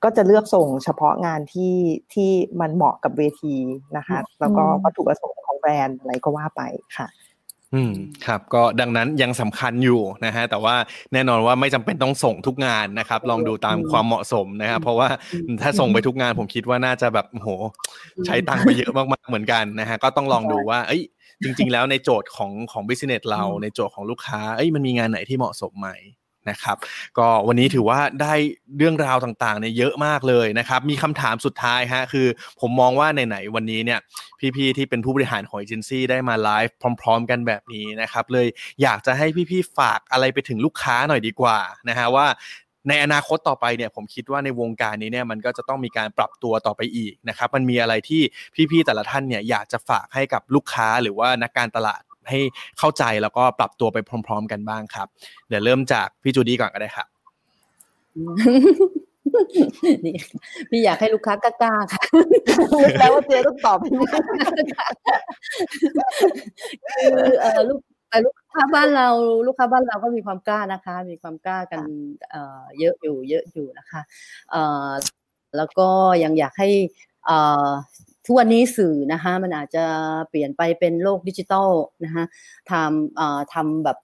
[0.04, 1.76] ก็จะเลือกส่งเฉพาะงานที่
[2.14, 2.32] ที่
[2.62, 3.56] มันเหมาะกับเวที
[3.98, 6.62] นะคะ แล้วก็วัตถุประสงค์ของแบรนด์อะไรก็ว่าไป
[6.98, 7.08] ค่ะ
[7.76, 7.94] อืม
[8.26, 10.76] ครับก็ดังนั้นยังสำคัญอยู่นะฮะแต่ว่า
[11.14, 15.10] แน่นอนว่าไม่จำเป็นต้องส่งทุกงานนะครับ ลองดูตามความเหมาะสมนะครับเพราะว่า
[15.62, 17.50] ถ้าส่งไปทุกงานผมคิดว่าน่าจะแบบโอ้โห
[18.26, 21.04] ใช้ตังค์ไปเยอะมากๆเหมือนกันนะฮะก็ต้องลองดูว่าเอ้ย
[21.44, 25.90] จริง ๆ แล้วในโจทย์ของของบิสเนสเราในโจทย์ของลูกค้าเอ้ยมันมีงานไหนที่เหมาะสมไหม
[26.50, 26.78] นะครับ
[27.18, 28.34] ก็วันนี้ถือว่าได้
[28.78, 32.28] เรื่องราวต่างๆเนี่ยเยอะมากเลยนะครับ มีคำถามสุดท้ายฮะคือ
[32.62, 34.00] ผมมองว่าไหนๆวันนี้เนี่ย
[34.56, 38.48] พี่ๆที่เป็นผู้บริหารของเอเจนซี่ได้มาไลฟ์พร้อม ๆ กันแบบนี้นะครับ เลย
[38.82, 41.58] อยากจะให้พี่ๆฝากอะไรไปถึงลูกค้าหน่อยดีกว่า
[41.90, 42.28] นะฮะว่า
[42.90, 48.22] ในอนาคตต่อไปเนี่ยผมคิดว่าในวงการนี้เนี่ยมันก็จะต้องมีการปรับตัวต่อไปอีกนะครับ มันมีอะไรที่
[48.72, 52.40] พี่ๆแต่ละท่านเนี่ยอยากจะฝากให้กับลูกค้าหรือว่านักการตลาด ให้
[52.80, 53.98] เข้าใจแล้วก็ปรับตัวไป
[54.28, 55.08] พร้อม ๆ กันบ้างครับ
[55.50, 57.08] เดี๋ยวเริ่มจากพี่จูดี้ก่อนก็ได้ครับ
[60.06, 60.16] นี่
[60.70, 62.02] พี่อยากให้ลูกค้ากล้าๆค่ะ
[62.82, 64.00] นึกแล้วว่าเจ๊ต้องตอบคือ
[67.42, 69.08] เออลูกแต่ลูกค้าบ้านเรา
[69.48, 71.82] ลูกค้าบ้านเราก็มีความกล้านะคะ มีความกล้ากัน
[72.30, 74.02] เอ่อเยอะอยู่เยอะอยู่นะคะ
[74.52, 74.92] เอ่อ
[75.58, 75.90] แล้วก็
[76.24, 76.70] ยังอยากให้
[77.26, 77.70] เอ่อ
[78.28, 79.86] ทุกวันนี้สื่อนะคะมันอาจจะ
[80.30, 81.70] เปลี่ยนไปเป็นโลกดิจิทัล
[82.04, 82.24] นะคะ
[82.72, 83.98] ทำเอ่อทำแบบ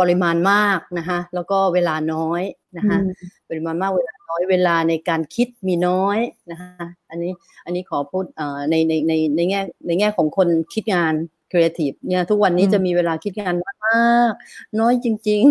[0.00, 2.42] ปริมาณมากนะคะแล้วก็เวลาน้อย
[2.76, 6.18] นะคะอืมปริมาณมากเวลาน้อยเวลาในการคิดมีน้อย
[6.50, 7.32] นะคะอันนี้
[7.64, 11.14] อันนี้ขอพูดเอ่อในในในในแง่ในแง่ของคนคิดงาน
[11.50, 14.32] ครีเอทีฟเนี่ยทุกวันนี้อืมจะมีเวลาคิดงานน้อยมาก
[14.80, 15.42] น้อยจริง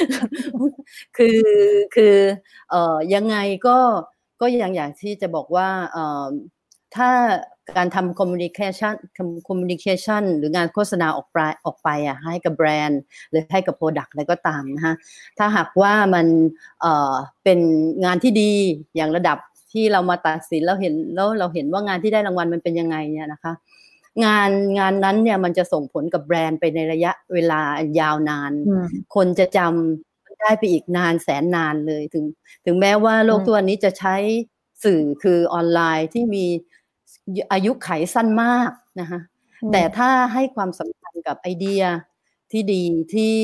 [0.00, 1.40] ๆ คือ
[1.96, 2.16] คือ
[2.70, 3.36] เอ่อยังไง
[3.66, 3.78] ก็
[4.40, 6.26] ก็ยังอยากที่จะบอกว่าเอ่อ
[6.94, 7.10] ถ้า
[7.76, 8.94] การทำ communication
[9.48, 14.94] communication หรืองานโฆษณาออกไปออกไปอะให้กับแบรนด์ หรือให้กับ product อะไรก็ตามนะฮะ
[15.38, 16.26] ถ้าหากว่ามัน
[16.80, 17.14] เอ่อ
[17.44, 17.60] เป็น
[18.04, 18.52] งานที่ดี
[18.96, 19.38] อย่างระดับ
[19.72, 23.52] ที่เรามาตัดสินแล้วเห็นแล้วเราเห็นว่างานที่ได้รางวัลมันเป็นยังไงเนี่ยนะคะ
[24.24, 27.60] งานงานนั้นเนี่ยมันจะส่งผลกับแบรนด์ไปในระยะเวลา
[28.00, 32.24] ยาวนานอืมคนจะจำได้ไปอีกนานแสนนานเลยถึง
[32.66, 34.16] ถึงแม้ว่าโลกอืมตัวนนี้จะใช้
[34.84, 36.44] สื่อคือออนไลน์ที่มี
[37.52, 38.70] อายุไขสั้นมาก
[39.00, 39.20] นะคะ
[39.72, 41.82] แต่ถ้าให้ความสำคัญกับไอเดีย
[42.52, 42.82] ที่ดี
[43.14, 43.34] ที่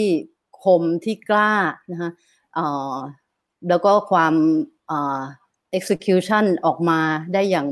[0.62, 1.52] คมที่กล้า
[1.92, 2.10] นะคะ
[2.54, 2.94] เอ่อ
[3.68, 4.34] แล้วก็ความ
[4.86, 5.20] เอ่อ
[5.78, 7.00] execution ออกมา
[7.32, 7.66] ได้อย่าง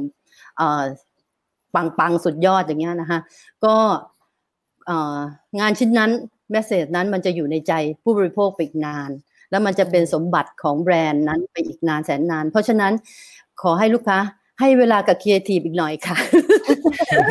[0.56, 0.82] เอ่อ
[1.74, 3.20] ปังปังๆสุดยอดอย่างเงี้ยนะคะ
[3.64, 3.76] ก็
[4.86, 5.18] เอ่อ
[5.60, 6.10] งานชิ้นนั้น
[6.50, 9.10] message นั้นมันจะอยู่ในใจผู้บริโภคไปอีกนาน
[9.50, 12.92] แล้วมันจะเป็นสมบัติของแบรนด์นั้นไปอีกนานแสนนาน เพราะฉะนั้น
[13.62, 14.18] ขอให้ลูกค้า
[14.60, 16.16] ให้เวลากับครีเอทีฟอีกหน่อยค่ะ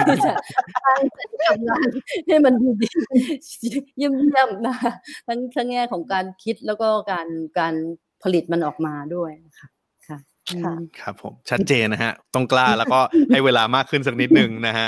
[0.08, 0.34] ที่จะ
[0.84, 1.88] สร้างสรรค์ทำงาน
[2.28, 2.88] ให้มันดูดี
[3.98, 4.92] เยี่ยมเยี่ยมๆนะคะ
[5.28, 7.28] ทั้งทั้งแง่ของการคิดแล้วก็การ
[7.60, 7.74] การ
[8.24, 9.68] ผลิตมันออกมาด้วยนะคะ
[10.08, 10.18] ค่ะ
[10.50, 13.00] อืมครับผมชัดเจนนะฮะ ต้องกล้าแล้วก็
[13.32, 14.88] ให้เวลามากขึ้นสักนิดนึงนะฮะ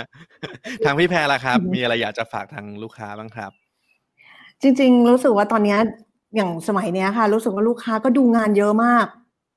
[0.85, 3.51] ทางพี่แพรล่ะครับ มีอะไรอยากจะฝากทางลูกค้าบ้างครับ
[4.61, 5.79] จริง ๆ รู้สึกว่าตอนเนี้ย
[6.35, 9.07] อย่างสมัยเนี้ยค่ะ รู้สึกว่าลูกค้าก็ดูงานเยอะมาก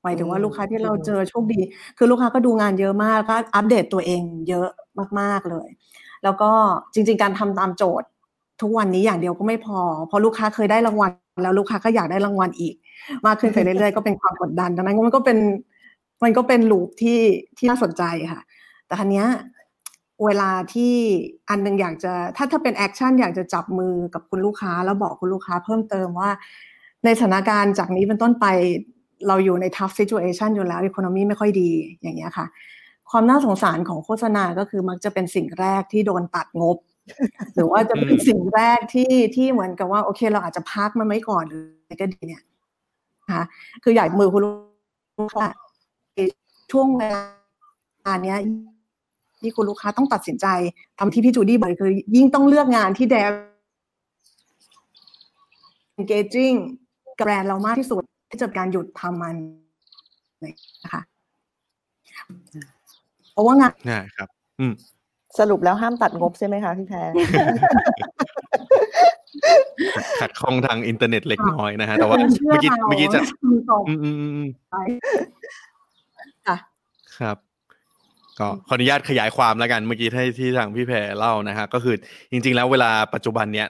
[0.05, 1.59] หมายถึงว่าลูกค้าที่เราเจอโชคดี
[1.97, 4.69] คือลูกค้าก็ดูงานเยอะมากก็อัปเดตตัวเองเยอะ
[5.19, 5.67] มากๆเลย
[6.23, 6.51] แล้วก็
[6.93, 8.07] จริง ๆ การทำตามโจทย์
[8.61, 11.11] ทุกวันนี้อย่างเดียวก็ไม่พอเพราะลูกค้าเคยได้รางวัล
[11.43, 12.75] แล้วลูกค้าก็อยากได้รางวัลอีก
[13.25, 15.37] มากขึ้นไปเรื่อยๆก็เป็นความกดดันดังนั้นมันก็เป็น
[16.23, 17.19] มันก็เป็น loop ที่
[17.57, 18.41] ที่น่าสนใจค่ะ
[18.87, 19.27] แต่ทีเนี้ย
[20.25, 20.93] เวลาที่
[21.49, 26.29] อันหนึ่งอยากจะถ้าถ้าเป็น action อยากจะจับมือกับคุณลูกค้า แล้วบอกคุณลูกค้าเพิ่มเติมว่า
[27.05, 28.45] ในสถานการณ์จากนี้เป็นต้นไป
[29.27, 31.69] เราอยู่ใน tough situation อยู่แล้ว economy ไม่ค่อยดี
[32.01, 32.45] อย่างเงี้ยค่ะ
[33.11, 36.77] ความน่าสงสารของโฆษณาก็คือมักจะเป็นสิ่งแรกที่โดนตัดงบ
[37.55, 42.43] หรือว่าจะเป็นสิ่งแรกที่ที่เหมือนกับว่า โอเค เราอาจจะพักมันไว้ก่อนหรืออะไรก็ดีเนี่ย
[43.27, 43.45] นะคะ
[43.83, 45.47] คืออยากมือคุณลูกค้า
[46.71, 48.37] ช่วงเวลาเนี้ย
[49.41, 50.47] ที่คุณลูกค้าต้องตัดสินใจ
[50.99, 53.15] ทำที่พี่จูดี้บอกคือ ยิ่งต้องเลือกงานที่แด
[55.99, 56.57] engaging
[57.17, 58.03] กับแบรนด์เรามากที่สุด
[58.41, 59.35] จะการหยุดทำมัน
[60.41, 61.01] เลยนะคะ
[63.31, 64.29] เพราะว่างานง่ายครับ
[64.59, 64.73] อืม
[65.39, 66.97] สรุปแล้วห้ามตัดงบใช่ไหมคะพี่แพร
[70.21, 73.19] ขัดข้องทางอินเทอร์เน็ตเล็กน้อยนะฮะแต่ว่าเชื่อเมื่อกี้เราเมื่อกี้จะ
[73.69, 74.75] ตรงอืมอืมอืมอืมไป
[76.47, 76.57] ค่ะ
[77.19, 77.37] ครับ
[78.39, 81.95] ก็ขออนุญาตขยายความแล้วกันเมื่อกี้ที่ที่ทางพี่แพรเล่านะฮะก็คือ
[82.31, 83.67] จริง ๆ แล้วเวลาปัจจุบันเนี้ย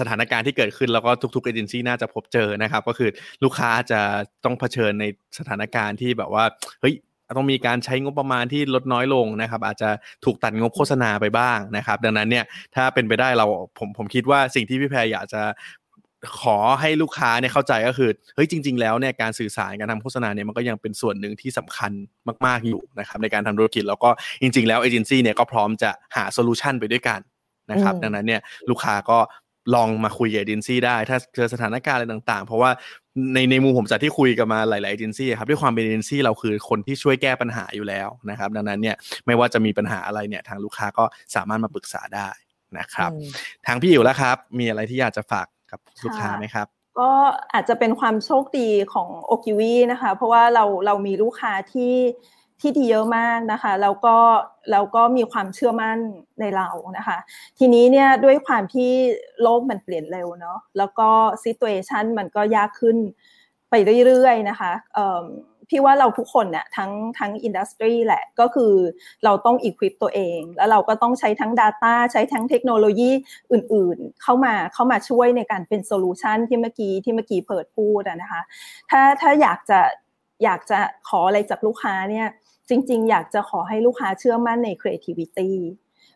[0.00, 3.10] สถานการณ์ที่เกิดขึ้นแล้วก็ทุกๆเอเจนซี่น่าจะพบเจอนะครับ ก็คือ
[3.44, 4.00] ลูกค้าจะ
[4.44, 5.04] ต้องเผชิญใน
[5.38, 6.44] สถานการณ์ที่แบบว่า
[6.80, 6.94] เฮ้ย
[7.36, 9.90] ต้องมีการใช้งบประมาณที่ลดน้อยลงนะครับ อาจจะ
[10.24, 13.46] ถูกตัดงบโฆษณาไปบ้างนะครับ ดังนั้นเนี่ยถ้าเป็นไปได้เรา
[13.78, 15.42] ผมผมคิดว่าสิ่งที่พี่แพรอยากจะ
[16.42, 21.92] ขอให้ลูกค้าเนี่ยเข้าใจก็คือเฮ้ยจริง ๆ แล้วเนี่ยการสื่อสารการทำโฆษณาเนี่ยมันก็ยังเป็นส่วนหนึ่งที่สำคัญ
[22.46, 24.10] มากๆอยู่นะครับในการทำธุรกิจแล้วก็
[24.42, 27.20] จริง ๆ แล้วเอเจนซี่เนี่ยก็พร้อมจะหา solution ไปด้วยกัน
[27.72, 29.18] นะครับอืมดังนั้นเนี่ยลูกค้าก็
[29.74, 32.70] ลองมาคุยกับเอเจนซี่ได้ ถ้าเจอสถานการณ์อะไรต่าง ๆ เพราะว่า
[33.34, 38.96] ในในมุมผมจากที่คุยกันมาหลายๆเอเจนซี่ครับด้วยความเป็นเอเจนซี่เราคือคนที่ช่วยแก้ปัญหาอยู่แล้วนะครับ ดังนั้นเนี่ย
[39.26, 41.04] ไม่ว่าจะมีปัญหาอะไรเนี่ยทางลูกค้าก็
[41.34, 42.28] สามารถมาปรึกษาได้
[42.78, 43.30] นะครับอืม
[43.66, 46.66] ทางพี่อิ๋วแล้วครับ มีอะไรที่อยากจะฝากกับลูกค้าไหมครับ
[46.98, 47.10] ก็
[47.52, 51.94] อาจจะเป็นความโชคดีของโอกิลวี่นะคะ เพราะว่าเราเรามีลูกค้าที่
[52.60, 54.16] ที่ดีเยอะมากนะคะ แล้วก็
[54.70, 55.98] แล้วก็มีความเชื่อมั่น
[56.40, 57.18] ในเรานะคะ
[57.58, 58.90] ทีนี้เนี่ยด้วยความที่
[59.42, 61.08] โลกมันเปลี่ยนเร็วเนาะแล้วก็
[61.42, 62.96] situation มันก็ยากขึ้น
[63.70, 63.74] ไป
[64.06, 64.72] เรื่อยๆนะคะ
[65.68, 68.72] พี่ว่าเราทุกคนเนี่ยทั้งทั้ง industry แหละก็คือ
[69.24, 73.10] เราต้อง equip ตัวเอง แล้วเราก็ต้องใช้ทั้ง data ใช้ทั้งเทคโนโลยี
[73.52, 78.42] อื่นๆ เข้ามาเข้ามาช่วยในการเป็น solution ที่เมื่อกี้ที่เมื่อกี้เปิดพูดนะคะ
[78.90, 79.80] ถ้าถ้าอยากจะ
[80.44, 80.78] อยากจะ
[81.08, 82.28] ขออะไรจากลูกค้าเนี่ย
[82.68, 85.50] จริง ๆ อยากจะขอให้ลูกค้าเชื่อมั่นใน creativity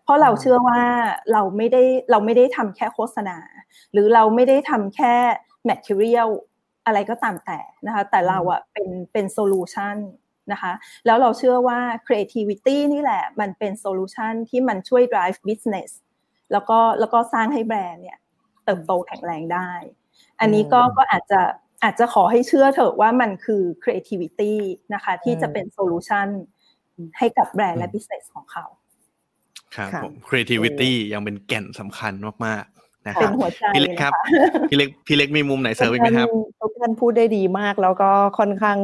[0.04, 0.82] เพราะเราเชื่อว่า
[1.32, 3.38] เราไม่ได้เราไม่ได้ทำแค่โฆษณา
[3.92, 5.14] หรือเราไม่ได้ทำแค่
[5.68, 6.30] material
[6.86, 9.96] อะไรก็ตามแต่นะคะแต่เราอะเป็นเป็น solution
[10.52, 10.72] นะคะ
[11.06, 15.90] แล้วเราเชื่อว่า creativity นี่แหละมันเป็น solution ที่มันช่วย drive business
[16.52, 18.18] แล้วก็แล้วก็สร้างให้แบรนด์เนี่ย
[18.64, 19.70] เติบโตแข็งแรงได้
[20.40, 21.40] อันนี้ก็ก็อาจจะ
[21.82, 24.52] อาจจะขอให้เชื่อเถอะว่ามันคือ creativity
[24.94, 26.28] นะคะ ที่จะเป็นโซลูชัน
[27.18, 28.64] ให้กับแบรนด์และ business ของเขา
[29.76, 32.12] ครับค่ะผม creativity ยังเป็นแก่นสำคัญ
[32.44, 36.28] มากๆนะคเป็รับนหัวใจพี่เล็กครับเลยค่ะพี่เล็กพี่เล็กมีมุมไหนเสริมอีกไหมครับ
[36.60, 38.78] ทุกท่านพูดได้ดีมากแล้วก็ค่อนข้าง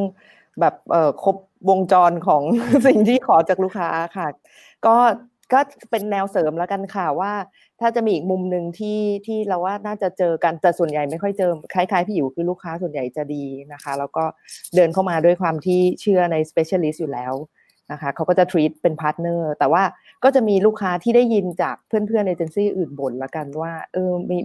[0.61, 1.37] แบบเอ่อครบ
[1.71, 2.43] วงจรของ
[2.87, 4.29] สิ่งที่ขอจากลูกค้าค่ะ
[4.87, 4.97] ก็
[5.53, 7.33] ก็เป็นแนวเสริมแล้วกันค่ะว่า
[7.81, 14.25] ถ้าจะมีอีกมุมหนึ่งที่ที่เราว่าน่าจะเจอกันแต่ส่วนใหญ่ไม่ค่อยเจอคล้ายๆพี่อยู่คือลูกค้าส่วนใหญ่จะดีนะคะ แล้วก็
[14.75, 17.33] เดินเข้ามาด้วยความที่เชื่อใน specialist อยู่แล้ว
[17.93, 19.83] นะคะเขาก็จะ treat เป็น partner แต่ว่า
[20.25, 24.39] ก็จะมีลูกค้าที่ได้ยินจากเพื่อนๆเอเจนซี่อื่นบ่นละกันว่าเออมี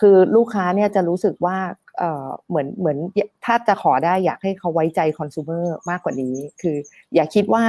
[0.00, 1.58] คือลูกค้าเนี่ยจะรู้สึกว่า
[1.98, 2.98] เออเหมือนเหมือน
[3.44, 6.76] ถ้าจะขอได้อยากให้เขาไว้ใจคอน sumer มากกว่านี้ คือ
[7.14, 7.64] อย่าคิดว่า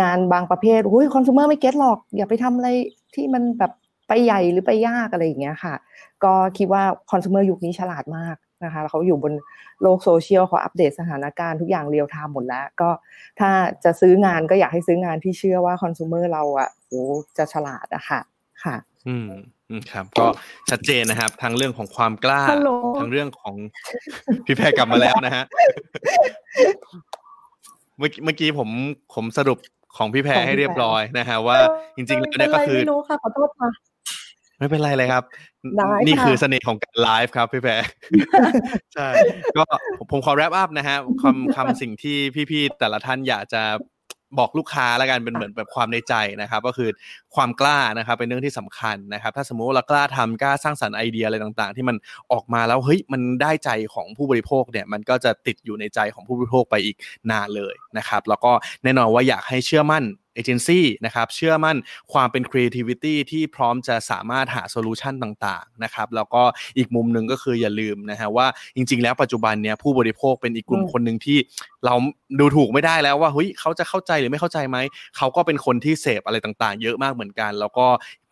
[0.00, 2.68] งานบางประเภทอุ้ยคอน sumer ไม่เก็ตหรอก อย่าไปทำอะไร
[3.14, 3.72] ที่มันแบบ
[4.08, 5.74] ไปใหญ่หรือไปยากอะไรอย่างเงี้ยค่ะ
[6.24, 9.32] ก็คิดว่าคอน sumer ยุคนี้ฉลาดมากนะคะเขาอยู่บน
[9.82, 12.90] โลกโซเชียลเขาอัปเดตสถานการณ์ทุกอย่าง real time หมดแล้ว ก็
[13.40, 13.50] ถ้า
[13.84, 16.92] จะซื้องานก็อยากให้ซื้องานที่เชื่อว่าคอน sumer เราอะโห
[17.38, 18.20] จะฉลาดอะค่ะ
[18.64, 18.76] ค่ะ
[19.08, 19.28] อืม
[19.68, 20.26] อืมครับก็
[20.70, 22.70] ชัดเจนนะครับทั้งเรื่องของความกล้าฮัลโหล
[23.00, 23.54] ทั้งเรื่องของ
[24.46, 25.44] พี่แพรกลับมาแล้วนะฮะ
[27.98, 28.68] เมื่อกี้เมื่อกี้ผม
[29.14, 29.58] ผมสรุป
[29.96, 31.58] ของพี่แพรของพี่ให้เรียบร้อยนะฮะว่า
[31.96, 33.70] จริงๆแล้วเป็เนี่ยนก็ไรคือไม่รู้ค่ะขอโทษค่ะ
[34.58, 35.24] ไม่เป็นไรเลยครับ
[35.76, 37.72] ได้นี่ค่ะคือเสน่ห์ของการไลฟ์ครับพี่แพร
[38.94, 39.08] ใช่
[39.56, 39.64] ก็
[40.10, 42.18] ผมขอแรปอัพนะฮะคำคำสิ่งที่
[42.50, 43.62] พี่ๆแต่ละท่านอยากจะ
[44.38, 46.88] บอกลูกค้าแล้วกันเป็นเหมือนแบบความในใจนะครับ ก็คือ
[47.34, 51.96] ความกล้านะครับเป็นเรื่องที่สำคัญนะครับ ถ้าสมมุติว่าเรากล้าทำกล้าสร้างสรรค์ไอเดียอะไรต่างๆ ที่มัน
[52.32, 56.96] ออกมาแล้วเฮ้ยมันได้ใจของผู้บริโภคเนี่ยมันก็จะติดอยู่ในใจของผู้บริโภคไปอีก
[57.30, 58.52] นานเลยนะครับ แล้วก็
[58.84, 60.04] แน่นอนว่าอยากให้เชื่อมั่น
[60.34, 61.76] เอเจนซี่นะครับเชื่อมั่น
[62.12, 66.42] ความเป็น creativity ที่พร้อมจะสามารถหาโซลูชันต่างๆนะครับแล้วก็
[66.78, 71.38] อีกมุมหนึ่งก็คืออย่าลืมนะฮะว่าจริง ๆ แล้วปัจจุบันเนี่ยผู้บริโภคเป็นอีกกลุ่มอืมคนหนึ่งที่
[71.84, 71.94] เรา
[72.38, 74.78] ดูถูกไม่ได้แล้วว่าเฮ้ยเขาจะเข้าใจหรือไม่เข้าใจไหม
[75.16, 77.86] เขาก็เป็นคนที่เสพอะไรต่างๆ เยอะมากเหมือนกัน แล้วก็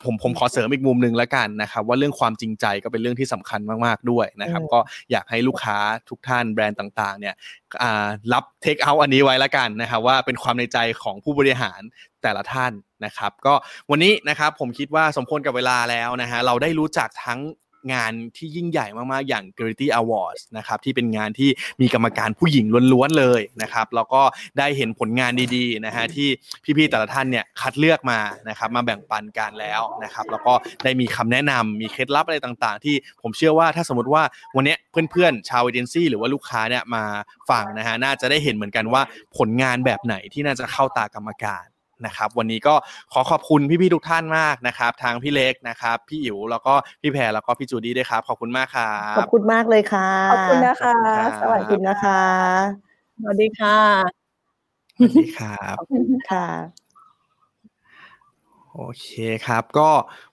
[0.05, 4.81] ผมผมขอเสริมอีกมุมหนึ่งแล้วกันนะครับว่าเรื่องความจริงใจก็เป็นเรื่องที่สำคัญมากๆด้วยนะครับอืมก็
[5.11, 5.77] อยากให้ลูกค้า
[6.09, 7.35] ทุกท่านแบรนด์ต่างๆเนี่ย
[7.83, 11.81] อ่ารับเทคเอาอันนี้ไว้แล้วกันนะครับว่าเป็นความในใจของผู้บริหาร
[12.23, 12.73] แต่ละท่าน
[13.05, 13.55] นะครับ ก็
[13.91, 17.41] วันนี้นะครับผมคิดว่าสมควรกับเวลาแล้วนะฮะเราได้รู้จักทั้ง
[17.93, 21.51] งานที่ยิ่งใหญ่มากๆ อย่าง g r a t y Awards นะครับที่เป็นงานที่
[21.81, 24.23] มีกรรมการผู้หญิงล้วนๆเลยนะครับแล้วก็
[24.59, 26.29] ได้เห็นผลงานดีๆนะฮะที่
[26.77, 30.53] พี่ๆแต่ละท่านเนี่ยคัดเลือกมานะครับมาแบ่งปันกันแล้วนะครับแล้วก็
[30.85, 34.23] ได้มีคำแนะนำมีเคล็ดลับอะไรต่างๆ ที่ผมเชื่อว่าถ้าสมมติว่า
[34.57, 34.77] วันนี้
[35.11, 37.05] เพื่อนๆชาวเอเจนซี่หรือว่าลูกค้าเนี่ยมา
[37.51, 39.03] ฟังนะฮะน่าจะได้เห็นเหมือนกันว่า
[39.37, 41.65] ผลงานแบบไหนที่น่าจะเข้าตากรรมการ
[42.07, 42.75] นะครับ วันนี้ก็
[43.13, 50.97] ขอขอบคุณพี่ๆทุกท่านมากนะครับทางพี่เล็กนะครับ พี่อิ๋วแล้วก็พี่แพรแล้วก็พี่จูดี้ด้วยครับขอบคุณมากครับขอบคุณมากเลยค่ะขอบคุณนะคะ
[51.41, 52.23] สวัสขอบดีคุณนะคะ
[53.21, 53.79] สวัสดีค่ะ
[54.97, 55.75] สวัสดีครับ
[56.33, 56.49] ค่ะ
[58.75, 59.09] โอเค
[59.47, 59.91] ครับ ก็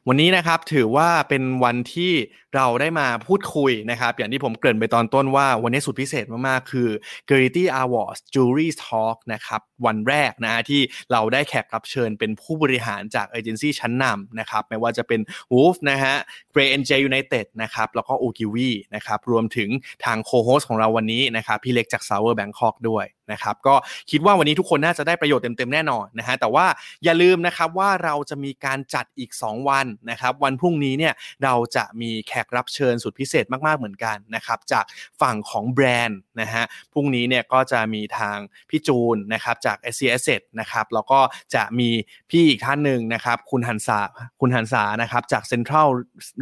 [0.09, 2.13] วันนี้นะครับถือว่าเป็นวันที่
[2.55, 6.89] เราได้มาพูดคุยนะครับ อย่างที่ผมเกริ่นไปตอนต้นว่าวันนี้สุดพิเศษมาก ๆ คือ
[7.29, 10.81] g r a t y Awards Jury Talk นะครับ วันแรกนะที่
[11.11, 15.21] เราได้แขกรับเชิญเป็นผู้บริหารจากเอเจนซี่ชั้นนำนะครับ ไม่ว่าจะเป็น
[15.53, 16.15] Wolf นะฮะ
[16.53, 19.69] Gray NJ United นะครับ แล้วก็ o g i w i นะครับ รวมถึง
[20.05, 23.75] ทางโคโฮสของเราวันนี้นะครับ พี่เล็กจาก Sour Bangkok ด้วยนะครับก็
[24.11, 26.65] คิดว่าวันนี้ทุกคนน่าจะได้ประโยชน์เต็ม ๆ แน่นอนนะฮะแต่ว่า
[27.03, 34.85] อย่าลืมนะครับว่าเราจะมีการจัดอีก 2 วันนะครับวันพรุ่งนี้เนี่ยเราจะมีแขกรับเชิญสุดพิเศษมากๆเหมือนกันนะครับจาก
[35.21, 38.37] ฝั่งของแบรนด์นะฮะพรุ่งนี้เนี่ยก็จะมีทาง
[38.69, 40.27] พี่จูนนะครับจาก s c s
[40.59, 41.19] นะครับแล้วก็
[41.55, 41.89] จะมี
[42.29, 43.99] พี่อีกท่านหนึ่งนะครับคุณหันษา
[44.41, 45.89] คุณหันษานะครับจาก Central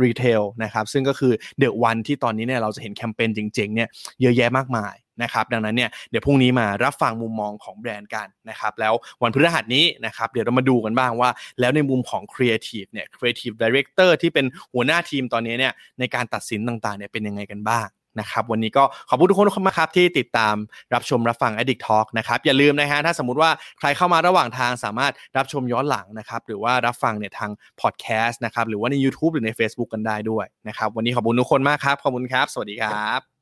[0.04, 3.90] Retail นะครับซึ่งก็คือเดอะวันที่ตอนนี้เนี่ยเราจะเห็นแคมเปญเจริงๆเนี่ย
[4.22, 17.90] เยอะแยะมากมาย นะครับดังนั้นเนี่ยเดี๋ยวพรุ่งนี้มารับฟังมุมมองของแบรนด์กันนะครับแล้ววันพฤหัสนี้นะครับเดี๋ยวเรามาดูกันบ้างว่า แล้วในมุมของ Creative เนี่ย Creative Director ที่เป็นหัวหน้าทีมตอนนี้เนี่ยในการตัดสินต่างๆเนี่ยเป็นยังไงกันบ้าง
[18.20, 20.56] นะครับวันนี้ก็ขอบคุณทุกคนมากครับที่ติดตาม
[20.94, 23.50] รับชมรับฟัง Addict Talk นะครับอย่าลืมนะฮะถ้าสมมติว่า
[23.80, 27.52] ใครเข้ามาระหว่างทางสามารถรับชมย้อนหลังนะครับหรือว่ารับฟังเนี่ยทาง
[27.82, 33.35] Podcast นะครับหรือว่าใน YouTube หรือใน Facebook กันได้ด้วยนะครับวันนี้ขอบคุณทุกคนมากครับขอบคุณครับ สวัสดีครับ